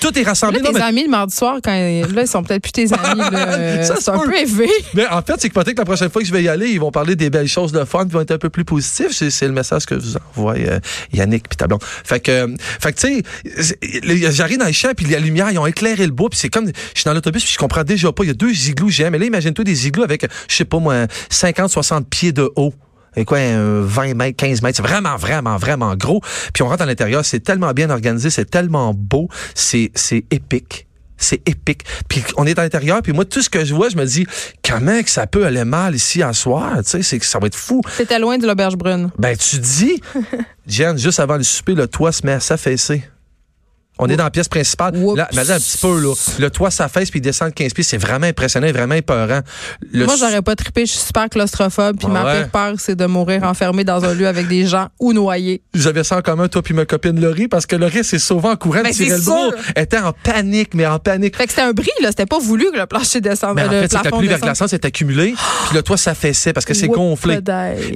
Tout 0.00 0.18
est 0.18 0.22
rassemblé. 0.22 0.58
Là, 0.58 0.64
Non, 0.64 0.72
tes 0.72 0.78
mais- 0.78 0.84
amis 0.84 1.02
le 1.04 1.10
mardi 1.10 1.34
soir, 1.34 1.58
quand 1.62 1.70
là, 1.72 2.22
ils 2.22 2.28
sont 2.28 2.42
peut-être 2.42 2.62
plus 2.62 2.72
tes 2.72 2.92
amis. 2.92 3.20
là, 3.30 3.82
Ça 3.84 3.96
C'est 4.00 4.10
un 4.10 4.18
peu 4.18 4.36
élevé. 4.36 4.68
Mais 4.94 5.06
en 5.08 5.22
fait, 5.22 5.34
c'est 5.38 5.48
que 5.48 5.54
peut-être 5.54 5.72
que 5.74 5.80
la 5.80 5.84
prochaine 5.84 6.10
fois 6.10 6.22
que 6.22 6.28
je 6.28 6.32
vais 6.32 6.42
y 6.42 6.48
aller, 6.48 6.68
ils 6.70 6.80
vont 6.80 6.90
parler 6.90 7.16
des 7.16 7.30
belles 7.30 7.48
choses 7.48 7.72
de 7.72 7.84
fun, 7.84 8.04
puis 8.04 8.12
vont 8.14 8.20
être 8.20 8.30
un 8.32 8.38
peu 8.38 8.50
plus 8.50 8.64
positifs. 8.64 9.12
C'est, 9.12 9.30
c'est 9.30 9.46
le 9.46 9.52
message 9.52 9.86
que 9.86 9.94
vous 9.94 10.16
envoie 10.36 10.54
euh, 10.56 10.80
Yannick 11.12 11.48
puis 11.48 11.56
ta 11.56 11.66
blonde. 11.66 11.82
Fait 12.04 12.20
que, 12.20 12.30
euh, 12.30 12.48
fait 12.80 12.92
que 12.92 13.00
tu 13.00 13.22
sais, 13.62 14.30
j'arrive 14.32 14.58
dans 14.58 14.66
les 14.66 14.72
champs, 14.72 14.92
puis 14.96 15.06
la 15.06 15.18
lumière, 15.18 15.50
ils 15.50 15.58
ont 15.58 15.66
éclairé 15.66 16.06
le 16.06 16.12
bois, 16.12 16.28
puis 16.30 16.38
c'est 16.38 16.48
comme, 16.48 16.66
je 16.66 16.72
suis 17.00 17.04
dans 17.04 17.14
l'autobus, 17.14 17.42
puis 17.44 17.52
je 17.52 17.58
comprends 17.58 17.84
déjà 17.84 18.12
pas. 18.12 18.24
Il 18.24 18.28
y 18.28 18.30
a 18.30 18.34
deux 18.34 18.68
igloos 18.68 18.88
géants, 18.90 19.10
mais 19.10 19.18
là, 19.18 19.26
imagine-toi 19.26 19.64
des 19.64 19.86
igloos 19.86 20.04
avec, 20.04 20.26
je 20.48 20.54
sais 20.56 20.64
pas 20.64 20.78
moi, 20.78 21.06
50, 21.28 21.70
60 21.70 22.08
pieds 22.08 22.32
de 22.32 22.50
haut. 22.56 22.74
Et 23.16 23.24
quoi, 23.24 23.38
un 23.38 23.80
20 23.80 24.14
mètres, 24.14 24.36
15 24.36 24.62
mètres, 24.62 24.76
c'est 24.76 24.86
vraiment, 24.86 25.16
vraiment, 25.16 25.56
vraiment 25.56 25.94
gros. 25.96 26.20
Puis 26.52 26.62
on 26.62 26.68
rentre 26.68 26.82
à 26.82 26.86
l'intérieur, 26.86 27.24
c'est 27.24 27.40
tellement 27.40 27.72
bien 27.72 27.90
organisé, 27.90 28.30
c'est 28.30 28.48
tellement 28.48 28.94
beau, 28.94 29.28
c'est, 29.54 29.90
c'est 29.94 30.24
épique. 30.30 30.86
C'est 31.16 31.46
épique. 31.46 31.84
Puis 32.08 32.24
on 32.38 32.46
est 32.46 32.58
à 32.58 32.62
l'intérieur, 32.62 33.02
puis 33.02 33.12
moi, 33.12 33.26
tout 33.26 33.42
ce 33.42 33.50
que 33.50 33.64
je 33.64 33.74
vois, 33.74 33.90
je 33.90 33.96
me 33.96 34.06
dis, 34.06 34.26
comment 34.66 35.02
que 35.02 35.10
ça 35.10 35.26
peut 35.26 35.44
aller 35.44 35.64
mal 35.64 35.94
ici 35.94 36.22
à 36.22 36.32
soir? 36.32 36.78
Tu 36.78 36.90
sais, 36.90 37.02
c'est 37.02 37.18
que 37.18 37.26
ça 37.26 37.38
va 37.38 37.48
être 37.48 37.56
fou. 37.56 37.82
C'était 37.94 38.18
loin 38.18 38.38
de 38.38 38.46
l'auberge 38.46 38.76
brune. 38.76 39.10
Ben, 39.18 39.36
tu 39.36 39.58
dis, 39.58 40.00
Jen, 40.66 40.96
juste 40.96 41.20
avant 41.20 41.36
le 41.36 41.42
souper, 41.42 41.74
le 41.74 41.88
toit 41.88 42.12
se 42.12 42.24
met 42.24 42.32
à 42.32 42.40
s'affaisser. 42.40 43.04
On 44.02 44.08
est 44.08 44.16
dans 44.16 44.24
la 44.24 44.30
pièce 44.30 44.48
principale. 44.48 44.94
Là, 45.14 45.28
un 45.30 45.58
petit 45.58 45.78
peu, 45.78 46.00
là. 46.00 46.14
Le 46.38 46.50
toit 46.50 46.70
s'affaisse 46.70 47.10
puis 47.10 47.20
il 47.20 47.22
descend 47.22 47.50
de 47.50 47.54
15 47.54 47.74
pieds. 47.74 47.84
C'est 47.84 47.98
vraiment 47.98 48.26
impressionnant, 48.26 48.70
vraiment 48.72 48.94
épeurant. 48.94 49.40
Le 49.92 50.06
Moi, 50.06 50.14
j'aurais 50.18 50.40
pas 50.42 50.56
trippé. 50.56 50.86
Je 50.86 50.92
suis 50.92 51.00
super 51.00 51.28
claustrophobe. 51.28 51.98
Puis 51.98 52.06
Ah 52.08 52.12
ma 52.12 52.24
ouais? 52.24 52.38
pire 52.40 52.50
peur, 52.50 52.74
c'est 52.78 52.96
de 52.96 53.04
mourir 53.04 53.42
enfermé 53.44 53.84
dans 53.84 54.04
un 54.04 54.14
lieu 54.14 54.26
avec 54.26 54.48
des 54.48 54.66
gens 54.66 54.88
ou 54.98 55.12
noyés. 55.12 55.62
J'avais 55.74 56.02
ça 56.02 56.16
en 56.18 56.22
commun, 56.22 56.48
toi 56.48 56.62
puis 56.62 56.72
ma 56.72 56.86
copine 56.86 57.20
Laurie, 57.20 57.48
parce 57.48 57.66
que 57.66 57.76
Laurie 57.76 58.02
s'est 58.02 58.18
souvent 58.18 58.52
en 58.52 58.56
courant, 58.56 58.80
Ben, 58.82 58.90
de 58.90 58.94
tirer 58.96 59.16
le 59.16 59.22
sûr. 59.22 59.52
Elle 59.74 59.84
était 59.84 59.98
en 59.98 60.12
panique, 60.12 60.74
mais 60.74 60.86
en 60.86 60.98
panique. 60.98 61.36
Fait 61.36 61.44
que 61.44 61.50
c'était 61.50 61.62
un 61.62 61.72
bris, 61.72 61.90
là. 62.00 62.08
C'était 62.08 62.26
pas 62.26 62.38
voulu 62.38 62.70
que 62.72 62.78
le 62.78 62.86
plancher 62.86 63.20
descende. 63.20 63.56
Mais 63.56 63.64
en 63.64 63.70
le 63.70 63.80
fait, 63.82 63.92
c'est 63.92 63.98
que 63.98 64.04
la 64.04 64.16
pluie 64.16 64.28
verglaçante 64.28 64.68
s'est 64.70 64.86
accumulée, 64.86 65.34
puis 65.66 65.76
le 65.76 65.82
toit 65.82 65.98
s'affaissait 65.98 66.52
parce 66.52 66.64
que 66.64 66.74
c'est 66.74 66.88
gonflé. 66.88 67.40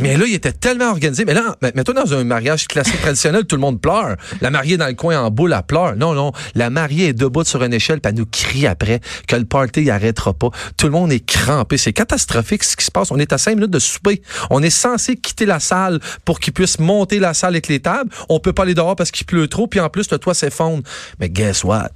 Mais 0.00 0.16
là, 0.16 0.24
il 0.26 0.34
était 0.34 0.52
tellement 0.52 0.90
organisé. 0.90 1.24
Mais 1.24 1.34
là, 1.34 1.56
mets-toi 1.62 1.94
dans 1.94 2.12
un 2.14 2.24
mariage 2.24 2.66
classique 2.68 3.00
traditionnel, 3.02 3.44
tout 3.46 3.56
le 3.56 3.62
monde 3.62 3.80
pleure. 3.80 4.16
La 4.42 4.50
mariée 4.50 4.76
dans 4.76 4.86
le 4.86 4.94
coin 4.94 5.18
en 5.18 5.30
boule, 5.30 5.54
elle 5.56 5.62
pleure. 5.62 5.93
Non, 5.94 6.14
non. 6.14 6.32
La 6.54 6.70
mariée 6.70 7.08
est 7.08 7.12
debout 7.12 7.44
sur 7.44 7.62
une 7.62 7.72
échelle, 7.72 8.00
puis 8.00 8.10
elle 8.10 8.18
nous 8.18 8.26
crie 8.26 8.66
après 8.66 9.00
que 9.26 9.36
le 9.36 9.44
party 9.44 9.82
il 9.82 9.90
arrêtera 9.90 10.34
pas. 10.34 10.50
Tout 10.76 10.86
le 10.86 10.92
monde 10.92 11.12
est 11.12 11.24
crampé. 11.24 11.76
C'est 11.76 11.92
catastrophique 11.92 12.64
ce 12.64 12.76
qui 12.76 12.84
se 12.84 12.90
passe. 12.90 13.10
On 13.10 13.18
est 13.18 13.32
à 13.32 13.38
cinq 13.38 13.56
minutes 13.56 13.70
de 13.70 13.78
souper. 13.78 14.22
On 14.50 14.62
est 14.62 14.70
censé 14.70 15.16
quitter 15.16 15.46
la 15.46 15.60
salle 15.60 16.00
pour 16.24 16.40
qu'ils 16.40 16.52
puissent 16.52 16.78
monter 16.78 17.18
la 17.18 17.34
salle 17.34 17.54
avec 17.54 17.68
les 17.68 17.80
tables. 17.80 18.10
On 18.28 18.40
peut 18.40 18.52
pas 18.52 18.62
aller 18.62 18.74
dehors 18.74 18.96
parce 18.96 19.10
qu'il 19.10 19.26
pleut 19.26 19.48
trop, 19.48 19.66
puis 19.66 19.80
en 19.80 19.88
plus, 19.88 20.10
le 20.10 20.18
toit 20.18 20.34
s'effondre. 20.34 20.82
Mais 21.20 21.28
guess 21.28 21.64
what? 21.64 21.90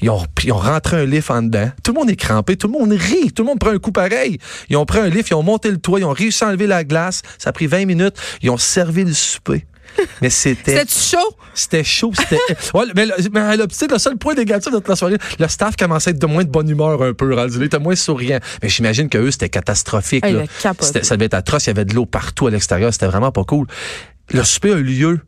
Ils 0.00 0.10
ont, 0.10 0.22
ils 0.44 0.52
ont 0.52 0.58
rentré 0.58 1.00
un 1.00 1.04
lift 1.06 1.30
en 1.30 1.42
dedans. 1.42 1.70
Tout 1.82 1.92
le 1.92 2.00
monde 2.00 2.10
est 2.10 2.16
crampé, 2.16 2.56
tout 2.56 2.66
le 2.66 2.72
monde 2.74 2.92
rit, 2.92 3.32
tout 3.32 3.42
le 3.42 3.48
monde 3.48 3.58
prend 3.58 3.70
un 3.70 3.78
coup 3.78 3.92
pareil. 3.92 4.38
Ils 4.68 4.76
ont 4.76 4.84
pris 4.84 4.98
un 4.98 5.08
lift, 5.08 5.30
ils 5.30 5.34
ont 5.34 5.42
monté 5.42 5.70
le 5.70 5.78
toit, 5.78 6.00
ils 6.00 6.04
ont 6.04 6.12
réussi 6.12 6.44
à 6.44 6.48
enlever 6.48 6.66
la 6.66 6.84
glace. 6.84 7.22
Ça 7.38 7.50
a 7.50 7.52
pris 7.52 7.66
20 7.66 7.86
minutes. 7.86 8.16
Ils 8.42 8.50
ont 8.50 8.58
servi 8.58 9.04
le 9.04 9.14
souper. 9.14 9.64
Mais 10.22 10.30
c'était 10.30 10.78
C'était 10.78 10.92
chaud? 11.16 11.36
c'était 11.54 11.84
chaud, 11.84 12.12
c'était 12.16 12.36
ouais, 12.74 12.84
mais, 12.94 13.06
le- 13.06 13.14
mais 13.32 13.56
le, 13.56 13.98
seul 13.98 14.16
point 14.18 14.34
négatif 14.34 14.72
de 14.72 14.80
la 14.86 14.96
soirée, 14.96 15.16
le 15.38 15.48
staff 15.48 15.76
commençait 15.76 16.10
à 16.10 16.12
être 16.12 16.18
de 16.18 16.26
moins 16.26 16.44
de 16.44 16.50
bonne 16.50 16.68
humeur 16.68 17.02
un 17.02 17.12
peu, 17.14 17.34
il 17.54 17.62
était 17.62 17.78
moins 17.78 17.96
souriant. 17.96 18.38
Mais 18.62 18.68
j'imagine 18.68 19.08
que 19.08 19.18
eux 19.18 19.30
c'était 19.30 19.48
catastrophique 19.48 20.24
Hey, 20.24 20.34
là. 20.34 20.44
ça 21.02 21.16
devait 21.16 21.26
être 21.26 21.34
atroce, 21.34 21.66
il 21.66 21.68
y 21.68 21.70
avait 21.70 21.84
de 21.84 21.94
l'eau 21.94 22.06
partout 22.06 22.46
à 22.46 22.50
l'extérieur, 22.50 22.92
c'était 22.92 23.06
vraiment 23.06 23.32
pas 23.32 23.44
cool. 23.44 23.66
Le 24.32 24.42
souper 24.44 24.72
a 24.72 24.76
eu 24.76 24.82
lieu 24.82 25.20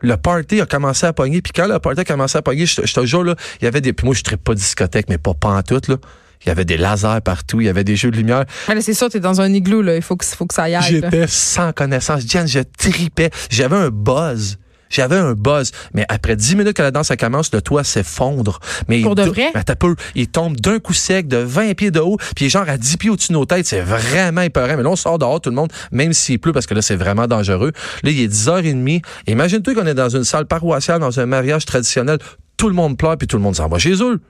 le 0.00 0.16
party 0.18 0.60
a 0.60 0.66
commencé 0.66 1.06
à 1.06 1.14
pogner. 1.14 1.40
Puis 1.40 1.52
quand 1.54 1.66
le 1.66 1.78
party 1.78 2.00
a 2.00 2.04
commencé 2.04 2.36
à 2.36 2.42
pogner, 2.42 2.66
je, 2.66 2.76
te- 2.82 2.86
je 2.86 2.92
te 2.92 3.06
jure, 3.06 3.24
là, 3.24 3.36
il 3.60 3.64
y 3.64 3.68
avait 3.68 3.80
des. 3.80 3.94
Puis 3.94 4.04
moi, 4.04 4.14
je 4.14 4.20
ne 4.30 4.36
pas 4.36 4.54
discothèque, 4.54 5.06
mais 5.08 5.16
pas 5.16 5.32
pantoute, 5.32 5.88
là. 5.88 5.96
Il 6.44 6.48
y 6.48 6.52
avait 6.52 6.64
des 6.64 6.76
lasers 6.76 7.20
partout, 7.24 7.60
il 7.60 7.66
y 7.66 7.68
avait 7.68 7.84
des 7.84 7.96
jeux 7.96 8.10
de 8.10 8.16
lumière. 8.16 8.44
Mais 8.68 8.80
c'est 8.80 8.94
sûr, 8.94 9.08
t'es 9.08 9.20
dans 9.20 9.40
un 9.40 9.52
igloo, 9.52 9.82
là. 9.82 9.96
Il 9.96 10.02
faut 10.02 10.16
que, 10.16 10.24
faut 10.24 10.46
que 10.46 10.54
ça 10.54 10.68
y 10.68 10.74
aille. 10.74 10.82
J'étais 10.82 11.26
sans 11.26 11.72
connaissance. 11.72 12.24
Diane, 12.24 12.48
je 12.48 12.60
tripais. 12.78 13.30
J'avais 13.50 13.76
un 13.76 13.90
buzz. 13.90 14.58
J'avais 14.90 15.16
un 15.16 15.32
buzz. 15.32 15.72
Mais 15.92 16.04
après 16.08 16.36
10 16.36 16.56
minutes 16.56 16.76
que 16.76 16.82
la 16.82 16.90
danse 16.90 17.10
commence, 17.18 17.52
le 17.52 17.60
toit 17.62 17.82
s'effondre. 17.82 18.60
Mais 18.88 19.00
Pour 19.00 19.12
il 19.12 19.24
de 19.24 19.30
vrai? 19.30 19.52
T'as 19.64 19.74
peu. 19.74 19.96
Il 20.14 20.28
tombe 20.28 20.56
d'un 20.60 20.78
coup 20.78 20.92
sec 20.92 21.26
de 21.26 21.38
20 21.38 21.74
pieds 21.74 21.90
de 21.90 21.98
haut, 22.00 22.16
puis 22.36 22.48
genre 22.48 22.68
à 22.68 22.76
10 22.76 22.96
pieds 22.98 23.10
au-dessus 23.10 23.28
de 23.28 23.34
nos 23.34 23.44
têtes. 23.44 23.66
C'est 23.66 23.80
vraiment 23.80 24.42
épeurant. 24.42 24.76
Mais 24.76 24.82
là, 24.82 24.90
on 24.90 24.96
sort 24.96 25.18
dehors, 25.18 25.40
tout 25.40 25.50
le 25.50 25.56
monde, 25.56 25.72
même 25.90 26.12
s'il 26.12 26.38
pleut, 26.38 26.52
parce 26.52 26.66
que 26.66 26.74
là, 26.74 26.82
c'est 26.82 26.96
vraiment 26.96 27.26
dangereux. 27.26 27.72
Là, 28.02 28.10
il 28.10 28.20
est 28.20 28.32
10h30. 28.32 29.02
Imagine-toi 29.26 29.74
qu'on 29.74 29.86
est 29.86 29.94
dans 29.94 30.10
une 30.10 30.24
salle 30.24 30.46
paroissiale, 30.46 31.00
dans 31.00 31.18
un 31.18 31.26
mariage 31.26 31.64
traditionnel. 31.64 32.18
Tout 32.56 32.68
le 32.68 32.74
monde 32.74 32.96
pleure, 32.96 33.16
puis 33.18 33.26
tout 33.26 33.36
le 33.36 33.42
monde 33.42 33.56
s'en 33.56 33.68
va 33.68 33.78
chez 33.78 33.94
eux. 34.00 34.20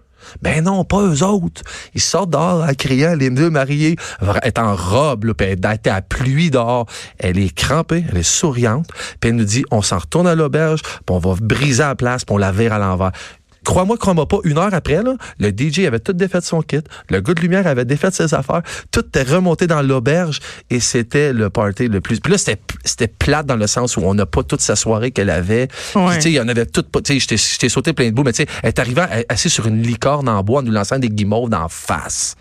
Ben 0.43 0.65
non, 0.65 0.85
pas 0.85 1.03
eux 1.03 1.23
autres. 1.23 1.63
Ils 1.95 2.01
sortent 2.01 2.31
dehors 2.31 2.63
en 2.63 2.75
criant, 2.75 3.15
les 3.15 3.31
deux 3.31 3.51
mariés, 3.51 3.97
est 4.43 4.59
en 4.59 4.75
robe, 4.75 5.33
puis 5.35 5.49
elle 5.49 5.91
à 5.91 6.03
pluie 6.03 6.51
dehors. 6.51 6.87
Elle 7.19 7.39
est 7.39 7.55
crampée, 7.55 8.05
elle 8.09 8.19
est 8.19 8.23
souriante, 8.23 8.89
puis 9.21 9.31
elle 9.31 9.37
nous 9.37 9.45
dit, 9.45 9.65
on 9.71 9.83
s'en 9.83 9.99
retourne 9.99 10.27
à 10.27 10.35
l'auberge, 10.35 10.83
puis 10.83 11.15
on 11.15 11.19
va 11.19 11.35
briser 11.41 11.83
la 11.83 11.95
place, 11.95 12.25
puis 12.25 12.35
on 12.35 12.39
la 12.39 12.53
vire 12.53 12.73
à 12.73 12.79
l'envers. 12.79 13.13
Crois-moi, 13.65 13.97
crois-moi 13.97 14.29
pas, 14.29 14.39
une 14.45 14.59
heure 14.59 14.73
après, 14.75 15.03
là, 15.03 15.15
le 15.39 15.49
DJ 15.51 15.81
avait 15.81 15.99
tout 16.01 16.13
défait 16.13 16.41
son 16.43 16.63
kit, 16.63 16.81
le 17.11 17.21
gars 17.21 17.35
de 17.35 17.41
lumière 17.41 17.67
avait 17.67 17.85
défait 17.85 18.11
ses 18.11 18.35
affaires, 18.35 18.63
tout 18.91 19.01
était 19.07 19.23
remonté 19.23 19.67
dans 19.67 19.83
l'auberge 19.83 20.41
et 20.71 20.81
c'était 20.81 21.33
le 21.33 21.51
party 21.51 21.89
le 21.89 22.01
plus. 22.01 22.21
Puis 22.21 22.31
là, 22.33 22.39
c'était, 22.39 22.61
c'était 22.85 23.09
plate 23.09 23.47
dans 23.47 23.57
le 23.57 23.67
sens 23.67 23.97
où 23.97 24.01
on 24.05 24.15
n'a 24.15 24.27
pas 24.27 24.43
toute 24.43 24.61
sa 24.61 24.77
soirée 24.77 25.11
qu'elle 25.11 25.31
avait. 25.31 25.69
Ouais. 25.95 26.15
tu 26.17 26.21
sais, 26.23 26.31
il 26.31 26.35
y 26.35 26.41
en 26.41 26.49
avait 26.49 26.67
toute 26.67 26.89
pas. 26.91 27.01
Tu 27.01 27.15
sais, 27.15 27.19
j'étais- 27.21 27.37
j'étais 27.37 27.69
sauté 27.69 27.93
plein 27.93 28.09
de 28.11 28.15
boue, 28.15 28.23
mais 28.23 28.33
tu 28.33 28.43
sais, 28.43 28.49
elle 28.63 28.69
est 28.69 28.79
arrivée 28.79 29.03
assise 29.29 29.53
sur 29.53 29.67
une 29.67 29.83
licorne 29.83 30.29
en 30.29 30.43
bois 30.43 30.61
en 30.61 30.63
nous 30.63 30.73
lançant 30.73 30.99
des 30.99 31.09
guimauves 31.09 31.49
d'en 31.51 31.69
face. 31.69 32.37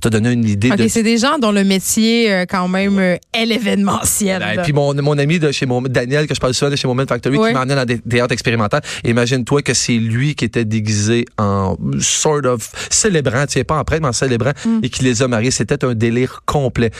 T'as 0.00 0.10
donné 0.10 0.32
une 0.32 0.44
idée 0.46 0.70
OK, 0.70 0.76
de. 0.76 0.88
c'est 0.88 1.02
des 1.02 1.16
gens 1.16 1.38
dont 1.38 1.50
le 1.50 1.64
métier, 1.64 2.30
euh, 2.30 2.44
quand 2.46 2.68
même, 2.68 2.98
euh, 2.98 3.16
est 3.32 3.46
l'événementiel. 3.46 4.42
Et 4.52 4.56
là. 4.56 4.62
puis 4.62 4.74
mon, 4.74 4.92
mon 5.02 5.16
ami 5.16 5.38
de 5.38 5.50
chez 5.50 5.64
mon, 5.64 5.80
Daniel, 5.80 6.26
que 6.26 6.34
je 6.34 6.40
parle 6.40 6.52
souvent 6.52 6.70
de 6.70 6.76
chez 6.76 6.86
Moment 6.86 7.04
Factory, 7.08 7.38
Oui. 7.38 7.48
qui 7.48 7.54
m'emmenait 7.54 7.74
dans 7.74 7.86
des 7.86 7.98
théâtres 8.00 8.32
expérimentaux. 8.32 8.76
Imagine-toi 9.04 9.62
que 9.62 9.72
c'est 9.72 9.96
lui 9.96 10.34
qui 10.34 10.44
était 10.44 10.66
déguisé 10.66 11.24
en 11.38 11.76
sort 12.00 12.44
of 12.44 12.70
célébrant, 12.90 13.46
tu 13.46 13.54
sais, 13.54 13.64
pas 13.64 13.78
en 13.78 13.84
prêtre, 13.84 14.02
mais 14.02 14.08
en 14.08 14.12
célébrant, 14.12 14.52
Mm. 14.66 14.80
et 14.82 14.90
qui 14.90 15.04
les 15.04 15.22
a 15.22 15.28
mariés. 15.28 15.50
C'était 15.50 15.82
un 15.84 15.94
délire 15.94 16.42
complet. 16.44 16.90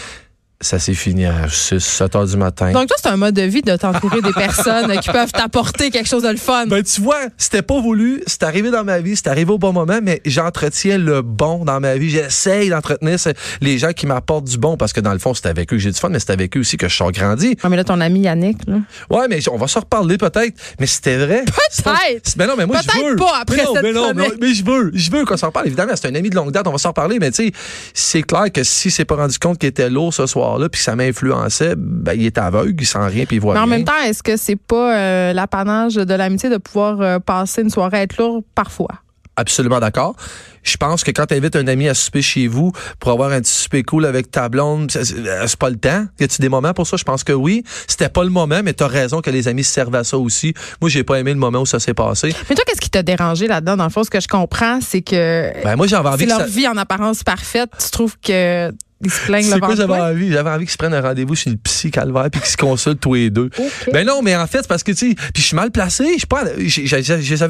Ça 0.61 0.78
s'est 0.78 0.94
fini 0.94 1.26
à 1.26 1.49
6, 1.49 1.78
7 1.80 2.16
heures 2.16 2.26
du 2.26 2.37
matin. 2.37 2.73
Donc, 2.73 2.87
toi, 2.87 2.96
c'est 2.99 3.08
un 3.08 3.16
mode 3.16 3.34
de 3.34 3.42
vie 3.42 3.61
de 3.61 3.76
t'entourer 3.76 4.23
des 4.23 4.32
personnes 4.32 4.99
qui 5.00 5.11
peuvent 5.11 5.32
t'apporter 5.32 5.90
quelque 5.90 6.08
chose 6.08 6.23
de 6.23 6.28
le 6.28 6.37
fun. 6.37 6.66
Ben, 6.68 6.82
tu 6.82 7.02
vois, 7.02 7.20
c'était 7.37 7.61
pas 7.61 7.80
voulu, 7.80 8.23
c'est 8.26 8.44
arrivé 8.44 8.70
dans 8.70 8.84
ma 8.84 9.00
vie, 9.00 9.14
c'est 9.16 9.26
arrivé 9.26 9.52
au 9.52 9.58
bon 9.58 9.73
moment, 9.73 9.99
mais 10.02 10.23
j'entretiens 10.25 10.96
le 10.96 11.23
bon 11.23 11.64
dans 11.64 11.80
ma 11.80 11.96
vie. 11.96 12.08
J'essaye 12.08 12.70
d'entretenir 12.70 13.18
les 13.61 13.78
gens 13.78 13.92
qui 13.92 14.06
m'apportent 14.06 14.44
du 14.46 14.56
bon, 14.56 14.76
parce 14.76 14.92
que 14.92 15.00
dans 15.00 15.12
le 15.12 15.18
fond, 15.18 15.34
c'est 15.34 15.46
avec 15.46 15.73
eux 15.73 15.76
que 15.76 15.82
j'ai 15.82 15.90
du 15.90 15.99
fun, 15.99 16.08
mais 16.08 16.18
c'est 16.20 16.30
avec 16.30 16.56
eux 16.56 16.61
aussi 16.61 16.76
que 16.76 16.88
je 16.88 16.94
suis 16.94 17.04
grandi. 17.12 17.56
Ah, 17.62 17.68
mais 17.68 17.76
là, 17.76 17.84
ton 17.84 18.00
ami 18.00 18.20
Yannick, 18.20 18.58
là. 18.66 18.76
Ouais, 19.11 19.28
mais 19.28 19.40
on 19.50 19.58
va 19.58 19.66
se 19.66 19.78
reparler 19.78 20.16
peut-être, 20.18 20.56
mais 20.78 20.87
c'était 20.87 21.18
vrai. 21.18 21.44
Peut-être. 21.44 22.37
Mais 22.38 22.46
non, 22.46 22.54
mais 22.56 22.64
moi, 22.66 22.78
je 22.82 22.87
Peut-être 22.87 23.11
veux. 23.11 23.16
pas 23.16 23.38
après 23.42 23.56
mais 23.56 23.64
non, 23.64 23.75
cette 23.75 23.82
mais 23.82 23.92
non, 23.92 24.12
mais, 24.40 24.54
je 24.54 24.64
veux, 24.64 24.90
je 24.94 25.11
veux 25.11 25.25
qu'on 25.25 25.37
s'en 25.37 25.50
parle. 25.50 25.66
Évidemment, 25.66 25.92
c'est 25.94 26.08
un 26.08 26.14
ami 26.14 26.30
de 26.30 26.37
longue 26.37 26.52
date, 26.52 26.66
on 26.68 26.73
va 26.73 26.78
s'en 26.78 26.90
reparler, 26.90 27.18
mais 27.18 27.30
tu 27.32 27.46
sais, 27.46 27.52
c'est 27.92 28.23
clair 28.23 28.50
que 28.52 28.62
si 28.62 28.90
s'est 28.90 29.04
pas 29.04 29.16
rendu 29.16 29.38
compte 29.38 29.58
qu'il 29.58 29.68
était 29.68 29.90
lourd 29.90 30.14
ce 30.14 30.26
soir-là, 30.54 30.68
puis 30.68 30.78
que 30.78 30.84
ça 30.84 30.96
m'influençait, 30.96 31.75
ben, 31.76 32.12
il 32.14 32.25
est 32.26 32.38
aveugle, 32.38 32.75
il 32.80 32.87
sent 32.87 32.99
rien, 33.06 33.25
puis 33.26 33.37
il 33.37 33.40
voit 33.40 33.54
Mais 33.54 33.61
en 33.61 33.64
rien. 33.64 33.76
même 33.76 33.84
temps, 33.84 34.00
est-ce 34.06 34.23
que 34.23 34.37
c'est 34.37 34.56
pas 34.56 34.96
euh, 34.96 35.32
l'apanage 35.32 35.94
de 35.94 36.14
l'amitié 36.14 36.49
de 36.50 36.56
pouvoir 36.58 37.00
euh, 37.00 37.18
passer 37.18 37.62
une 37.62 37.70
soirée 37.70 37.99
à 37.99 38.02
être 38.02 38.16
lourd 38.18 38.42
parfois? 38.54 38.88
Absolument 39.37 39.80
d'accord. 39.80 40.14
Je 40.62 40.76
pense 40.76 41.02
que 41.02 41.11
quand 41.11 41.26
tu 41.26 41.34
invites 41.34 41.56
un 41.56 41.66
ami 41.66 41.88
à 41.88 41.94
souper 41.94 42.23
chez 42.23 42.46
vous 42.46 42.70
pour 43.00 43.11
avoir 43.11 43.32
un 43.32 43.40
petit 43.40 43.52
souper 43.52 43.82
cool 43.82 44.06
avec 44.06 44.30
ta 44.30 44.49
blonde, 44.49 44.92
c'est- 44.92 45.02
c'est 45.04 45.58
pas 45.58 45.70
le 45.70 45.76
temps. 45.76 46.06
Y 46.20 46.25
a-tu 46.25 46.40
des 46.40 46.49
moments 46.49 46.73
pour 46.73 46.87
ça? 46.87 46.96
Je 46.96 47.02
pense 47.02 47.25
que 47.25 47.32
oui. 47.32 47.64
C'était 47.88 48.08
pas 48.08 48.23
le 48.23 48.30
moment, 48.30 48.61
mais 48.64 48.73
t'as 48.75 48.87
raison 48.87 49.20
que 49.23 49.30
les 49.30 49.49
amis 49.49 49.64
se 49.64 49.73
servent 49.73 49.96
à 49.96 50.04
ça 50.04 50.16
aussi. 50.18 50.54
Moi, 50.80 50.88
j'ai 50.88 51.02
pas 51.02 51.18
aimé 51.18 51.32
le 51.32 51.38
moment 51.40 51.62
où 51.62 51.66
ça 51.66 51.80
s'est 51.80 51.94
passé. 51.94 52.28
Mais 52.49 52.54
toi, 52.54 52.64
qu'est-ce 52.64 52.80
qui 52.80 52.90
t'a 52.90 53.02
dérangé 53.02 53.49
là-dedans? 53.49 53.76
Dans 53.76 53.84
le 53.84 53.90
fond, 53.90 54.04
ce 54.04 54.11
que 54.11 54.20
je 54.20 54.28
comprends, 54.28 54.78
c'est 54.80 55.02
que 55.02 55.52
Ben, 55.64 55.75
moi, 55.75 55.88
j'avais 55.88 56.08
envie 56.11 56.26
que 56.26 56.30
leur 56.30 56.38
ça... 56.38 56.46
vie 56.46 56.68
en 56.68 56.76
apparence 56.76 57.25
parfaite. 57.25 57.70
Tu 57.84 57.90
trouves 57.90 58.16
que 58.20 58.70
ils 59.02 59.10
se 59.10 59.20
plaignent 59.26 59.44
C'est 59.44 59.60
quoi 59.60 59.74
j'avais 59.74 59.92
envie? 60.00 60.32
J'avais 60.32 60.50
envie 60.50 60.64
qu'ils 60.64 60.72
se 60.72 60.76
prennent 60.76 60.94
un 60.94 61.00
rendez-vous 61.00 61.34
chez 61.34 61.50
le 61.50 61.56
psy 61.56 61.90
calvaire 61.90 62.28
puis 62.30 62.40
qu'ils 62.40 62.50
se 62.50 62.56
consultent 62.56 63.00
tous 63.00 63.14
les 63.14 63.30
deux. 63.30 63.50
OK. 63.58 63.90
Ben 63.92 64.06
non, 64.06 64.22
mais 64.22 64.36
en 64.36 64.46
fait, 64.46 64.62
c'est 64.62 64.68
parce 64.68 64.82
que, 64.82 64.92
tu 64.92 65.10
sais, 65.10 65.14
puis 65.14 65.42
je 65.42 65.48
suis 65.48 65.56
mal 65.56 65.70
placé. 65.70 66.18
Je 66.18 66.26
pas, 66.26 66.44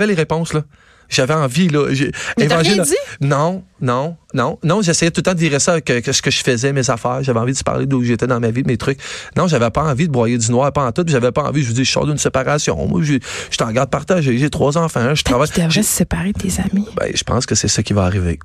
les 0.07 0.15
réponses, 0.15 0.53
là. 0.53 0.63
J'avais 1.09 1.35
envie, 1.35 1.69
là. 1.69 1.93
J'ai- 1.93 2.13
rien 2.37 2.83
dit? 2.83 2.97
Non, 3.21 3.65
non, 3.81 4.17
non, 4.35 4.59
non. 4.63 4.83
J'essayais 4.83 5.11
tout 5.11 5.21
le 5.21 5.23
temps 5.23 5.33
de 5.33 5.39
dire 5.39 5.61
ça, 5.61 5.81
que, 5.81 6.01
que 6.01 6.13
ce 6.13 6.21
que 6.21 6.31
je 6.31 6.43
faisais, 6.43 6.73
mes 6.73 6.91
affaires. 6.91 7.23
J'avais 7.23 7.41
envie 7.41 7.53
de 7.53 7.59
se 7.59 7.65
parler 7.65 7.87
d'où 7.87 8.03
j'étais 8.03 8.27
dans 8.27 8.41
ma 8.41 8.51
vie, 8.51 8.63
de 8.63 8.69
mes 8.69 8.77
trucs. 8.77 8.99
Non, 9.37 9.47
j'avais 9.47 9.71
pas 9.71 9.83
envie 9.85 10.07
de 10.07 10.13
broyer 10.13 10.39
du 10.39 10.51
noir, 10.51 10.73
pas 10.73 10.85
en 10.85 10.93
tout. 10.93 11.05
J'avais 11.07 11.33
pas 11.33 11.43
envie, 11.43 11.63
je 11.63 11.69
vous 11.69 11.75
dis, 11.75 11.85
je 11.85 11.91
sors 11.91 12.07
d'une 12.07 12.19
séparation. 12.19 12.77
Moi, 12.87 13.01
je 13.03 13.15
je 13.51 13.57
t'en 13.57 13.71
garde 13.71 13.91
partagé. 13.91 14.37
J'ai 14.39 14.51
trois 14.51 14.77
enfants, 14.77 15.15
je 15.15 15.23
travaille. 15.23 15.49
Tu 15.49 15.61
devrais 15.61 15.83
se 15.83 15.89
séparer 15.89 16.33
de 16.33 16.39
tes 16.39 16.61
amis. 16.61 16.87
Ben, 16.97 17.11
je 17.15 17.23
pense 17.23 17.47
que 17.47 17.55
c'est 17.55 17.69
ça 17.69 17.83
qui 17.83 17.93
va 17.93 18.05
arriver. 18.05 18.39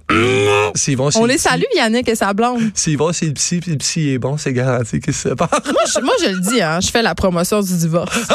S'ils 0.75 0.97
vont 0.97 1.09
On 1.15 1.25
le 1.25 1.33
les 1.33 1.37
salue, 1.37 1.63
Yannick 1.75 2.07
et 2.07 2.15
sa 2.15 2.33
blonde. 2.33 2.61
S'ils 2.73 2.97
vont 2.97 3.11
chez 3.11 3.27
le 3.27 3.33
psy, 3.33 3.59
puis 3.59 3.71
le 3.71 3.77
psy 3.77 4.09
est 4.09 4.19
bon, 4.19 4.37
c'est 4.37 4.53
garanti 4.53 4.99
qu'ils 4.99 5.13
se 5.13 5.29
séparent. 5.29 5.49
Moi 5.65 5.83
je, 5.93 5.99
moi, 6.01 6.13
je 6.23 6.29
le 6.29 6.39
dis, 6.39 6.61
hein, 6.61 6.79
je 6.79 6.89
fais 6.89 7.01
la 7.01 7.15
promotion 7.15 7.61
du 7.61 7.75
divorce. 7.75 8.15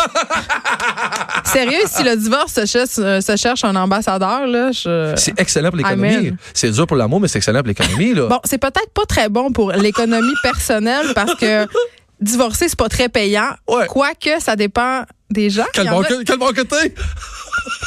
Sérieux, 1.45 1.83
si 1.87 2.03
le 2.03 2.17
divorce 2.17 2.53
se 2.53 2.67
cherche, 2.67 2.91
euh, 2.99 3.21
se 3.21 3.37
cherche 3.37 3.65
un 3.65 3.77
ambassadeur, 3.77 4.47
là, 4.47 4.73
je... 4.73 5.13
C'est 5.17 5.39
excellent 5.39 5.69
pour 5.69 5.79
l'économie. 5.79 6.33
C'est 6.53 6.71
dur 6.71 6.87
pour 6.87 6.97
l'amour, 6.97 7.21
mais 7.21 7.29
c'est 7.29 7.44
excellent 7.45 7.61
pour 7.61 7.69
l'économie, 7.69 8.15
là. 8.15 8.27
Bon, 8.27 8.41
c'est 8.45 8.59
peut-être 8.59 8.91
pas 8.95 9.05
très 9.07 9.29
bon 9.29 9.53
pour 9.53 9.73
l'économie 9.73 10.35
personnelle 10.43 11.07
parce 11.15 11.35
que 11.35 11.67
divorcer, 12.21 12.69
c'est 12.69 12.79
pas 12.79 12.89
très 12.89 13.09
payant. 13.09 13.51
Ouais. 13.69 13.87
Quoique, 13.87 14.41
ça 14.41 14.57
dépend 14.57 15.03
des 15.31 15.51
gens. 15.51 15.67
Quel 15.73 15.89
bon, 15.89 16.01
a, 16.01 16.05
quel, 16.05 16.25
quel 16.25 16.39
bon 16.39 16.53
côté! 16.55 16.95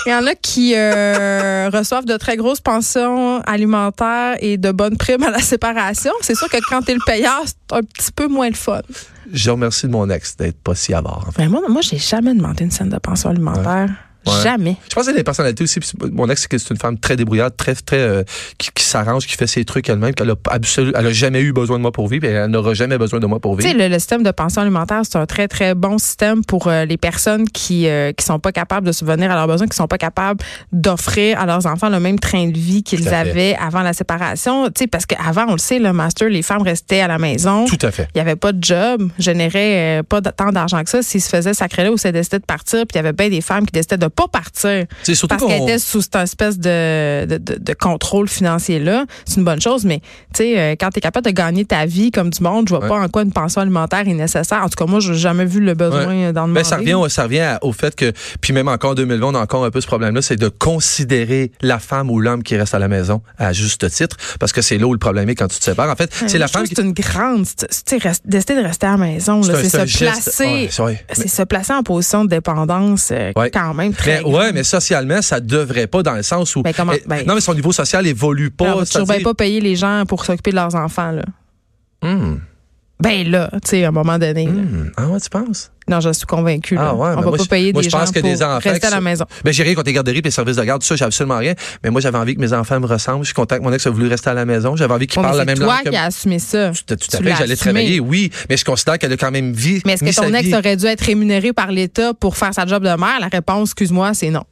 il 0.05 0.09
y 0.09 0.13
en 0.13 0.25
a 0.25 0.35
qui 0.35 0.73
euh, 0.75 1.69
reçoivent 1.73 2.05
de 2.05 2.17
très 2.17 2.37
grosses 2.37 2.61
pensions 2.61 3.41
alimentaires 3.41 4.35
et 4.39 4.57
de 4.57 4.71
bonnes 4.71 4.97
primes 4.97 5.23
à 5.23 5.31
la 5.31 5.39
séparation. 5.39 6.11
C'est 6.21 6.35
sûr 6.35 6.49
que 6.49 6.57
quand 6.69 6.83
t'es 6.83 6.93
le 6.93 7.01
payeur, 7.05 7.41
c'est 7.45 7.75
un 7.75 7.81
petit 7.81 8.11
peu 8.11 8.27
moins 8.27 8.49
le 8.49 8.55
fun. 8.55 8.81
Je 9.31 9.49
remercie 9.49 9.87
de 9.87 9.91
mon 9.91 10.09
ex 10.09 10.37
d'être 10.37 10.61
pas 10.61 10.75
si 10.75 10.93
avare, 10.93 11.25
en 11.27 11.31
fait. 11.31 11.41
Mais 11.41 11.49
moi, 11.49 11.61
moi 11.67 11.81
j'ai 11.81 11.97
jamais 11.97 12.33
demandé 12.33 12.63
une 12.63 12.71
scène 12.71 12.89
de 12.89 12.97
pension 12.97 13.29
alimentaire. 13.29 13.87
Ouais. 13.87 13.93
Jamais. 14.43 14.75
Je 14.89 14.95
pense 14.95 15.05
que 15.05 15.11
c'est 15.11 15.17
les 15.17 15.23
personnalités 15.23 15.63
aussi. 15.63 15.79
Mon 16.11 16.29
ex, 16.29 16.41
c'est 16.41 16.47
que 16.47 16.57
c'est 16.57 16.69
une 16.71 16.77
femme 16.79 16.97
très 16.99 17.15
débrouillarde, 17.15 17.55
très, 17.57 17.75
très, 17.75 17.97
euh, 17.99 18.23
qui, 18.57 18.69
qui 18.73 18.83
s'arrange, 18.83 19.25
qui 19.27 19.35
fait 19.35 19.47
ses 19.47 19.65
trucs 19.65 19.87
elle-même, 19.89 20.13
qu'elle 20.13 20.29
a, 20.31 20.35
absolu- 20.51 20.91
elle 20.95 21.07
a 21.07 21.11
jamais 21.13 21.41
eu 21.41 21.53
besoin 21.53 21.77
de 21.77 21.81
moi 21.81 21.91
pour 21.91 22.07
vivre 22.07 22.25
et 22.25 22.29
elle 22.31 22.49
n'aura 22.51 22.73
jamais 22.73 22.97
besoin 22.97 23.19
de 23.19 23.25
moi 23.27 23.39
pour 23.39 23.55
Tu 23.57 23.63
sais, 23.63 23.69
vivre. 23.69 23.79
le, 23.83 23.87
le 23.89 23.99
système 23.99 24.23
de 24.23 24.31
pension 24.31 24.61
alimentaire, 24.61 25.01
c'est 25.03 25.17
un 25.17 25.25
très, 25.25 25.47
très 25.47 25.75
bon 25.75 25.97
système 25.97 26.43
pour 26.45 26.67
euh, 26.67 26.85
les 26.85 26.97
personnes 26.97 27.47
qui 27.49 27.87
euh, 27.87 28.11
qui 28.13 28.25
sont 28.25 28.39
pas 28.39 28.51
capables 28.51 28.85
de 28.87 28.91
subvenir 28.91 29.31
à 29.31 29.35
leurs 29.35 29.47
besoins, 29.47 29.67
qui 29.67 29.75
sont 29.75 29.87
pas 29.87 29.97
capables 29.97 30.43
d'offrir 30.71 31.39
à 31.39 31.45
leurs 31.45 31.65
enfants 31.65 31.89
le 31.89 31.99
même 31.99 32.19
train 32.19 32.47
de 32.47 32.57
vie 32.57 32.83
qu'ils 32.83 33.07
avaient 33.09 33.55
avant 33.55 33.81
la 33.81 33.93
séparation. 33.93 34.65
Tu 34.67 34.71
sais, 34.79 34.87
parce 34.87 35.05
qu'avant, 35.05 35.45
on 35.49 35.51
le 35.53 35.57
sait, 35.57 35.79
le 35.79 35.93
master, 35.93 36.29
les 36.29 36.41
femmes 36.41 36.61
restaient 36.61 37.01
à 37.01 37.07
la 37.07 37.17
maison. 37.17 37.65
Tout 37.65 37.77
à 37.81 37.91
fait. 37.91 38.07
Il 38.13 38.17
n'y 38.17 38.21
avait 38.21 38.35
pas 38.35 38.51
de 38.51 38.63
job, 38.63 39.09
générait 39.19 39.99
euh, 39.99 40.03
pas 40.03 40.21
tant 40.21 40.51
d'argent 40.51 40.83
que 40.83 40.89
ça. 40.89 41.01
S'ils 41.01 41.21
se 41.21 41.29
faisaient 41.29 41.53
sacrer 41.53 41.83
là 41.83 41.91
ou 41.91 41.97
s'ils 41.97 42.11
décidaient 42.11 42.39
de 42.39 42.45
partir, 42.45 42.79
puis 42.81 42.93
il 42.93 42.97
y 42.97 42.99
avait 42.99 43.13
bien 43.13 43.29
des 43.29 43.41
femmes 43.41 43.65
qui 43.65 43.71
décidaient 43.71 43.97
de 43.97 44.07
pas 44.17 44.27
partir 44.27 44.85
C'est 45.03 45.15
surtout 45.15 45.35
parce 45.37 45.47
qu'elles 45.49 45.59
qu'on- 45.59 45.67
étaient 45.67 45.79
sous 45.79 46.01
cette 46.01 46.15
espèce 46.15 46.57
de, 46.59 47.25
de, 47.25 47.37
de- 47.37 47.57
de 47.59 47.73
contrôle 47.73 48.27
financier-là. 48.27 49.05
C'est 49.25 49.37
une 49.37 49.45
bonne 49.45 49.61
chose, 49.61 49.85
mais 49.85 49.99
tu 50.33 50.43
sais, 50.43 50.59
euh, 50.59 50.71
quand 50.77 50.89
tu 50.89 50.97
es 50.97 51.01
capable 51.01 51.25
de 51.27 51.31
gagner 51.31 51.63
ta 51.65 51.85
vie 51.85 52.11
comme 52.11 52.31
du 52.31 52.41
monde, 52.43 52.67
je 52.67 52.73
vois 52.75 52.83
Ouais. 52.83 52.89
pas 52.89 52.99
en 52.99 53.07
quoi 53.09 53.21
une 53.21 53.31
pension 53.31 53.61
alimentaire 53.61 54.07
est 54.07 54.13
nécessaire. 54.13 54.63
En 54.63 54.69
tout 54.69 54.75
cas, 54.83 54.89
moi, 54.89 54.99
je 54.99 55.13
n'ai 55.13 55.17
jamais 55.19 55.45
vu 55.45 55.59
le 55.61 55.73
besoin 55.75 56.07
Ouais. 56.07 56.33
d'en 56.33 56.47
Ben, 56.47 56.47
demander. 56.49 56.63
ça 56.63 56.77
revient, 56.77 56.95
au- 56.95 57.09
ça 57.09 57.23
revient 57.23 57.39
à- 57.41 57.59
au 57.61 57.71
fait 57.71 57.95
que, 57.95 58.11
puis 58.41 58.53
même 58.53 58.67
encore 58.67 58.91
en 58.91 58.95
2020, 58.95 59.27
on 59.27 59.35
a 59.35 59.39
encore 59.39 59.63
un 59.63 59.71
peu 59.71 59.79
ce 59.81 59.87
problème-là, 59.87 60.21
c'est 60.21 60.35
de 60.35 60.49
considérer 60.49 61.51
la 61.61 61.79
femme 61.79 62.09
ou 62.09 62.19
l'homme 62.19 62.41
qui 62.43 62.57
reste 62.57 62.73
à 62.73 62.79
la 62.79 62.87
maison 62.87 63.21
à 63.37 63.53
juste 63.53 63.87
titre, 63.89 64.17
parce 64.39 64.51
que 64.51 64.61
c'est 64.61 64.77
là 64.77 64.87
où 64.87 64.93
le 64.93 64.99
problème 64.99 65.29
est 65.29 65.35
quand 65.35 65.47
tu 65.47 65.59
te 65.59 65.63
sépares. 65.63 65.89
En 65.91 65.95
fait, 65.95 66.11
Ouais, 66.21 66.27
c'est 66.27 66.37
la 66.39 66.47
femme. 66.47 66.65
C'est 66.67 66.81
une 66.81 66.93
grande. 66.93 67.45
C'est 67.69 67.97
rest- 68.01 68.23
décider 68.25 68.55
de 68.55 68.61
rester 68.65 68.87
à 68.87 68.91
la 68.91 68.97
maison, 68.97 69.41
là, 69.41 69.53
c'est 69.61 69.69
se 69.69 69.85
geste- 69.85 69.97
placer. 70.37 70.69
c'est 71.13 71.27
se 71.27 71.43
placer 71.43 71.73
en 71.73 71.83
position 71.83 72.23
de 72.25 72.29
dépendance 72.29 73.09
euh, 73.11 73.31
quand 73.53 73.73
même 73.73 73.93
très. 73.93 74.06
Mais, 74.07 74.23
ouais, 74.23 74.51
mais 74.53 74.63
socialement, 74.63 75.21
ça 75.21 75.39
devrait 75.39 75.87
pas 75.87 76.03
dans 76.03 76.13
le 76.13 76.23
sens 76.23 76.55
où. 76.55 76.61
Ben, 76.63 76.73
comment- 76.75 76.93
Eh, 76.93 77.03
ben- 77.05 77.25
non, 77.25 77.35
mais 77.35 77.41
son 77.41 77.53
niveau 77.53 77.71
social 77.71 78.05
évolue 78.07 78.49
pas. 78.51 78.65
Alors, 78.65 78.85
tu 78.85 78.97
ne 78.97 79.23
pas 79.23 79.33
payer 79.33 79.59
les 79.61 79.75
gens 79.75 80.03
pour 80.07 80.25
s'occuper 80.25 80.51
de 80.51 80.55
leurs 80.55 80.75
enfants. 80.75 81.11
Là. 81.11 81.23
Hum, 82.03 82.39
Ben 82.99 83.29
là, 83.29 83.49
tu 83.53 83.59
sais, 83.69 83.83
à 83.85 83.89
un 83.89 83.91
moment 83.91 84.17
donné. 84.17 84.47
hum. 84.47 84.91
Ah 84.97 85.07
ouais, 85.07 85.19
tu 85.19 85.29
penses? 85.29 85.71
Non, 85.89 86.01
je 86.01 86.11
suis 86.11 86.25
convaincue. 86.25 86.75
là. 86.75 86.87
Ah 86.89 86.95
ouais, 86.95 87.09
on 87.13 87.15
mais 87.17 87.21
va 87.21 87.27
moi, 87.29 87.37
pas 87.37 87.45
payer 87.45 87.71
moi, 87.71 87.81
des 87.81 87.89
je 87.89 87.95
pense 87.95 88.11
que 88.11 88.19
pour 88.19 88.27
des 88.29 88.43
enfants 88.43 88.59
rester 88.71 88.87
à 88.87 88.89
la 88.89 88.99
maison. 88.99 89.23
Ben, 89.45 89.53
j'ai 89.53 89.63
rien 89.63 89.73
contre 89.73 89.85
les 89.87 89.93
garderies 89.93 90.17
et 90.17 90.21
les 90.21 90.31
services 90.31 90.57
de 90.57 90.63
garde, 90.63 90.81
tout 90.81 90.87
ça, 90.87 90.95
j'ai 90.97 91.05
absolument 91.05 91.37
rien. 91.37 91.53
Mais 91.83 91.91
moi, 91.91 92.01
j'avais 92.01 92.17
envie 92.17 92.35
que 92.35 92.41
mes 92.41 92.51
enfants 92.51 92.77
me 92.81 92.87
ressemblent. 92.87 93.21
Je 93.23 93.27
suis 93.27 93.33
content 93.33 93.57
que 93.57 93.63
mon 93.63 93.71
ex 93.71 93.87
a 93.87 93.89
voulu 93.91 94.07
rester 94.07 94.29
à 94.31 94.33
la 94.33 94.43
maison. 94.45 94.75
J'avais 94.75 94.93
envie 94.93 95.05
Ouais, 95.05 95.13
mais 95.15 95.21
parlent 95.23 95.37
la 95.37 95.43
c'est 95.43 95.45
même 95.45 95.57
toi 95.59 95.67
langue 95.75 95.83
que 95.85 95.89
qui 95.91 95.95
as 95.95 96.03
assumé 96.05 96.39
ça. 96.39 96.71
Tout, 96.71 96.93
à 96.93 96.97
Tu 96.97 97.23
fait, 97.23 97.35
j'allais 97.37 97.55
travailler, 97.55 97.99
oui. 98.01 98.31
Mais 98.49 98.57
je 98.57 98.65
considère 98.65 98.97
qu'elle 98.99 99.13
a 99.13 99.17
quand 99.17 99.31
même 99.31 99.53
vie. 99.53 99.81
Mais 99.85 99.93
est-ce 99.93 100.03
que 100.03 100.13
ton 100.13 100.33
ex 100.33 100.51
aurait 100.53 100.75
dû 100.75 100.85
être 100.87 101.01
rémunéré 101.01 101.53
par 101.53 101.71
l'État 101.71 102.13
pour 102.13 102.35
faire 102.35 102.53
sa 102.53 102.65
job 102.65 102.83
de 102.83 102.89
mère? 102.89 103.19
La 103.21 103.27
réponse, 103.27 103.69
excuse-moi, 103.69 104.13
c'est 104.13 104.29
non. 104.29 104.43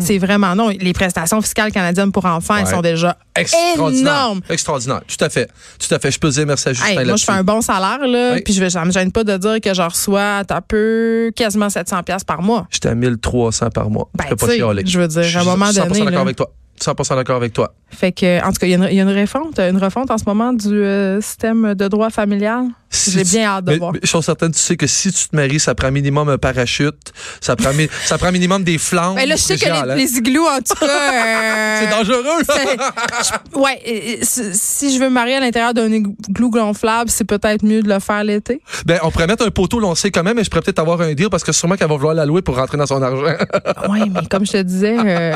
C'est 0.00 0.18
vraiment 0.18 0.54
non. 0.54 0.68
Les 0.68 0.92
prestations 0.92 1.40
fiscales 1.40 1.72
canadiennes 1.72 2.12
pour 2.12 2.24
enfants, 2.24 2.56
elles 2.56 2.64
Hmm. 2.66 2.70
Sont 2.76 2.80
déjà 2.82 3.16
Extraordinaire. 3.36 4.12
énormes. 4.12 4.40
Extraordinaire. 4.48 5.00
Tout 5.06 5.24
à 5.24 5.28
fait. 5.28 5.50
Tout 5.78 5.94
à 5.94 5.98
fait. 5.98 6.10
Je 6.10 6.18
peux 6.18 6.30
dire 6.30 6.46
merci 6.46 6.68
à 6.68 6.72
Justin 6.72 6.88
Hey, 7.00 7.04
moi, 7.06 7.16
je 7.16 7.24
fais 7.24 7.32
un 7.32 7.44
bon 7.44 7.60
salaire, 7.60 8.06
là, 8.06 8.36
puis 8.44 8.54
je, 8.54 8.68
ça 8.68 8.84
me 8.84 8.90
gêne 8.90 9.12
pas 9.12 9.24
de 9.24 9.36
dire 9.36 9.60
que 9.60 9.74
je 9.74 9.82
reçois 9.82 10.42
un 10.48 10.60
peu 10.66 11.30
quasiment 11.36 11.68
700 11.70 12.02
pièces 12.02 12.24
par 12.24 12.42
mois. 12.42 12.66
J'étais 12.70 12.88
à 12.88 12.94
1300 12.94 13.70
par 13.70 13.90
mois. 13.90 14.08
Ben, 14.14 14.24
je 14.24 14.34
peux 14.34 14.46
pas 14.46 14.54
chialer. 14.54 14.82
je 14.86 14.98
veux 15.00 15.08
dire, 15.08 15.18
à 15.22 15.24
un 15.24 15.28
suis 15.28 15.38
moment 15.44 15.66
100% 15.66 15.88
donné, 15.88 15.98
d'accord 16.00 16.10
là. 16.12 16.20
avec 16.20 16.36
toi. 16.36 16.50
100% 16.80 17.14
d'accord 17.16 17.36
avec 17.36 17.52
toi. 17.52 17.74
Fait 17.90 18.10
que, 18.12 18.42
en 18.44 18.48
tout 18.50 18.58
cas, 18.58 18.66
il 18.66 18.70
y, 18.70 18.74
a 18.74 18.76
une- 18.78 18.88
il 18.90 18.94
y 18.96 19.00
a 19.00 19.02
une 19.04 19.16
refonte, 19.20 19.58
une 19.60 19.76
refonte 19.78 20.10
en 20.10 20.18
ce 20.18 20.24
moment 20.26 20.52
du 20.52 20.68
euh, 20.82 21.20
système 21.20 21.74
de 21.74 21.86
droit 21.88 22.10
familial? 22.10 22.64
Si 22.94 23.10
J'ai 23.10 23.24
bien 23.24 23.46
hâte 23.48 23.64
de 23.64 23.70
mais- 23.72 23.78
voir. 23.78 23.92
mais 23.92 24.00
Je 24.02 24.06
suis 24.08 24.22
certaine, 24.22 24.52
tu 24.52 24.58
sais 24.60 24.76
que 24.76 24.86
si 24.86 25.10
tu 25.12 25.28
te 25.28 25.34
maries, 25.34 25.58
ça 25.58 25.74
prend 25.74 25.90
minimum 25.90 26.28
un 26.28 26.36
parachute, 26.38 27.12
ça 27.40 27.56
prend, 27.56 27.72
mi- 27.72 27.88
ça 28.04 28.18
prend 28.18 28.30
minimum 28.30 28.62
des 28.64 28.76
flammes. 28.78 29.14
Ben 29.14 29.26
là, 29.26 29.34
je 29.36 29.40
sais 29.40 29.56
que 29.56 29.64
les, 29.64 29.94
les 30.04 30.16
igloos, 30.18 30.46
en 30.46 30.58
tout 30.58 30.74
cas. 30.78 30.86
euh, 30.86 31.80
C'est 31.80 31.90
dangereux. 31.90 32.22
je- 32.44 33.58
ouais, 33.58 34.20
si 34.22 34.94
je 34.94 34.98
veux 35.00 35.08
me 35.08 35.14
marier 35.14 35.36
à 35.36 35.40
l'intérieur 35.40 35.72
d'un 35.74 35.90
igloo 35.90 36.50
gonflable, 36.50 37.10
c'est 37.10 37.24
peut-être 37.24 37.64
mieux 37.64 37.82
de 37.82 37.88
le 37.88 37.98
faire 37.98 38.22
l'été. 38.24 38.60
Ben, 38.86 38.98
on 39.02 39.10
pourrait 39.10 39.26
mettre 39.26 39.46
un 39.46 39.50
poteau, 39.50 39.80
sait 39.94 40.10
quand 40.10 40.22
même, 40.22 40.36
mais 40.36 40.44
je 40.44 40.50
pourrais 40.50 40.62
peut-être 40.62 40.78
avoir 40.78 41.00
un 41.00 41.14
deal 41.14 41.28
parce 41.30 41.44
que 41.44 41.52
sûrement 41.52 41.76
qu'elle 41.76 41.88
va 41.88 41.96
vouloir 41.96 42.14
la 42.14 42.26
louer 42.26 42.42
pour 42.42 42.56
rentrer 42.56 42.76
dans 42.76 42.86
son 42.86 43.02
argent. 43.02 43.22
Oui, 43.88 44.00
mais 44.14 44.20
comme 44.30 44.46
je 44.46 44.52
te 44.52 44.62
disais, 44.62 44.96
euh, 44.98 45.34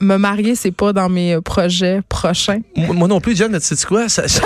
me 0.00 0.16
marier, 0.16 0.54
c'est 0.54 0.70
pas 0.70 0.92
dans 0.92 1.08
mes 1.08 1.34
euh, 1.34 1.40
projets 1.40 2.00
prochains. 2.08 2.60
Moi 2.76 2.94
moi 2.94 3.08
non 3.08 3.20
plus, 3.20 3.34
Diane, 3.34 3.58
tu 3.58 3.76
sais 3.76 3.86
quoi? 3.86 4.08
Ça, 4.08 4.28
ça- 4.28 4.42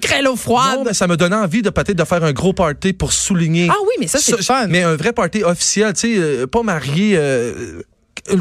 crée 0.00 0.22
l'eau 0.22 0.30
non, 0.30 0.36
froide. 0.36 0.80
mais 0.86 0.94
ça 0.94 1.06
me 1.06 1.16
donnait 1.16 1.36
envie 1.36 1.62
de 1.62 1.70
peut-être 1.70 1.96
de 2.00 2.08
faire 2.08 2.24
un 2.24 2.32
gros 2.32 2.52
party 2.52 2.92
pour 2.92 3.12
souligner. 3.12 3.68
Ah 3.70 3.76
oui, 3.82 3.94
mais 4.00 4.06
ça, 4.06 4.18
c'est 4.18 4.42
fun. 4.42 4.66
Mais 4.68 4.82
un 4.82 4.96
vrai 4.96 5.12
party 5.12 5.42
officiel, 5.44 5.92
tu 5.92 6.14
sais, 6.14 6.18
euh, 6.18 6.46
pas 6.46 6.62
marié. 6.62 7.14
euh, 7.16 7.82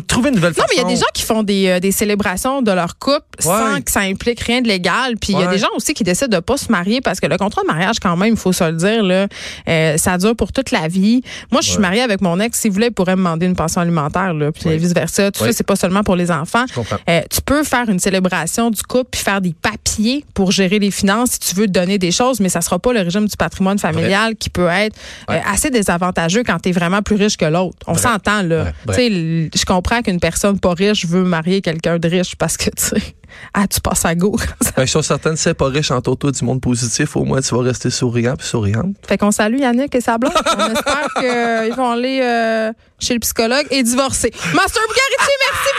trouver 0.07 0.29
une 0.29 0.35
nouvelle 0.35 0.53
Non, 0.57 0.63
mais 0.69 0.75
il 0.77 0.81
y 0.81 0.85
a 0.85 0.87
des 0.87 0.95
gens 0.95 1.05
qui 1.13 1.23
font 1.23 1.43
des, 1.43 1.67
euh, 1.67 1.79
des 1.79 1.91
célébrations 1.91 2.61
de 2.61 2.71
leur 2.71 2.97
couple 2.97 3.21
sans 3.39 3.81
que 3.81 3.91
ça 3.91 4.01
implique 4.01 4.39
rien 4.41 4.61
de 4.61 4.67
légal. 4.67 5.15
Puis 5.17 5.33
il 5.33 5.39
y 5.39 5.43
a 5.43 5.47
des 5.47 5.57
gens 5.57 5.67
aussi 5.75 5.93
qui 5.93 6.03
décident 6.03 6.37
de 6.37 6.41
pas 6.41 6.57
se 6.57 6.71
marier 6.71 7.01
parce 7.01 7.19
que 7.19 7.27
le 7.27 7.37
contrat 7.37 7.61
de 7.61 7.67
mariage, 7.67 7.97
quand 8.01 8.15
même, 8.17 8.33
il 8.33 8.39
faut 8.39 8.53
se 8.53 8.63
le 8.63 8.73
dire, 8.73 9.03
là, 9.03 9.27
euh, 9.67 9.97
ça 9.97 10.17
dure 10.17 10.35
pour 10.35 10.51
toute 10.51 10.71
la 10.71 10.87
vie. 10.87 11.21
Moi, 11.51 11.61
je 11.61 11.67
suis 11.69 11.75
Ouais. 11.77 11.81
mariée 11.81 12.01
avec 12.01 12.21
mon 12.21 12.39
ex. 12.39 12.59
S'il 12.59 12.71
voulait, 12.71 12.87
il 12.87 12.93
pourrait 12.93 13.15
me 13.15 13.21
demander 13.21 13.45
une 13.45 13.55
pension 13.55 13.81
alimentaire, 13.81 14.33
là, 14.33 14.51
puis 14.51 14.77
vice-versa. 14.77 15.31
Tout 15.31 15.43
ça, 15.45 15.53
c'est 15.53 15.63
pas 15.65 15.75
seulement 15.75 16.03
pour 16.03 16.15
les 16.15 16.29
enfants. 16.31 16.65
Euh, 17.09 17.21
tu 17.29 17.41
peux 17.41 17.63
faire 17.63 17.87
une 17.89 17.99
célébration 17.99 18.69
du 18.69 18.81
couple 18.83 19.09
puis 19.11 19.21
faire 19.21 19.41
des 19.41 19.53
papiers 19.53 20.25
pour 20.33 20.51
gérer 20.51 20.79
les 20.79 20.91
finances 20.91 21.31
si 21.31 21.39
tu 21.39 21.55
veux 21.55 21.67
donner 21.67 21.97
des 21.97 22.11
choses, 22.11 22.39
mais 22.39 22.49
ça 22.49 22.61
sera 22.61 22.79
pas 22.79 22.93
le 22.93 23.01
régime 23.01 23.25
du 23.27 23.35
patrimoine 23.37 23.79
familial 23.79 24.35
qui 24.35 24.49
peut 24.49 24.67
être 24.67 24.95
euh, 25.29 25.39
assez 25.45 25.69
désavantageux 25.69 26.43
quand 26.45 26.59
tu 26.59 26.69
es 26.69 26.71
vraiment 26.71 27.01
plus 27.01 27.15
riche 27.15 27.37
que 27.37 27.45
l'autre. 27.45 27.77
On 27.87 27.95
s'entend 27.95 28.41
là. 28.43 28.71
Tu 28.87 28.93
sais, 28.93 29.09
je 29.09 29.65
comprends 29.65 29.78
qu'une 30.03 30.19
personne 30.19 30.59
pas 30.59 30.73
riche 30.73 31.05
veut 31.05 31.23
marier 31.23 31.61
quelqu'un 31.61 31.97
de 31.97 32.07
riche 32.07 32.35
parce 32.35 32.57
que 32.57 32.69
tu 32.69 32.83
sais, 32.83 33.15
ah 33.53 33.67
tu 33.67 33.81
passes 33.81 34.05
à 34.05 34.15
go. 34.15 34.37
Ben, 34.75 34.85
je 34.85 34.91
suis 34.91 35.03
certaine, 35.03 35.35
si 35.35 35.43
c'est 35.43 35.53
pas 35.53 35.67
riche 35.67 35.91
en 35.91 35.99
toto 36.01 36.31
du 36.31 36.45
monde 36.45 36.61
positif, 36.61 37.15
au 37.15 37.25
moins 37.25 37.41
tu 37.41 37.53
vas 37.53 37.63
rester 37.63 37.89
souriant 37.89 38.35
puis 38.37 38.47
souriante. 38.47 38.95
fait 39.07 39.17
qu'on 39.17 39.31
salue 39.31 39.59
Yannick 39.59 39.93
et 39.95 40.01
sa 40.01 40.17
blonde. 40.17 40.33
On 40.57 40.71
espère 40.71 41.07
qu'ils 41.17 41.73
vont 41.75 41.91
aller 41.91 42.21
euh, 42.23 42.71
chez 42.99 43.13
le 43.13 43.19
psychologue 43.19 43.65
et 43.71 43.83
divorcer. 43.83 44.31
Master 44.53 44.81
Bugarici, 44.87 45.31
merci 45.47 45.69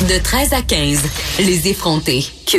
beaucoup. 0.00 0.12
De 0.12 0.18
13 0.22 0.52
à 0.54 0.62
15, 0.62 1.02
les 1.40 1.68
effrontés. 1.68 2.24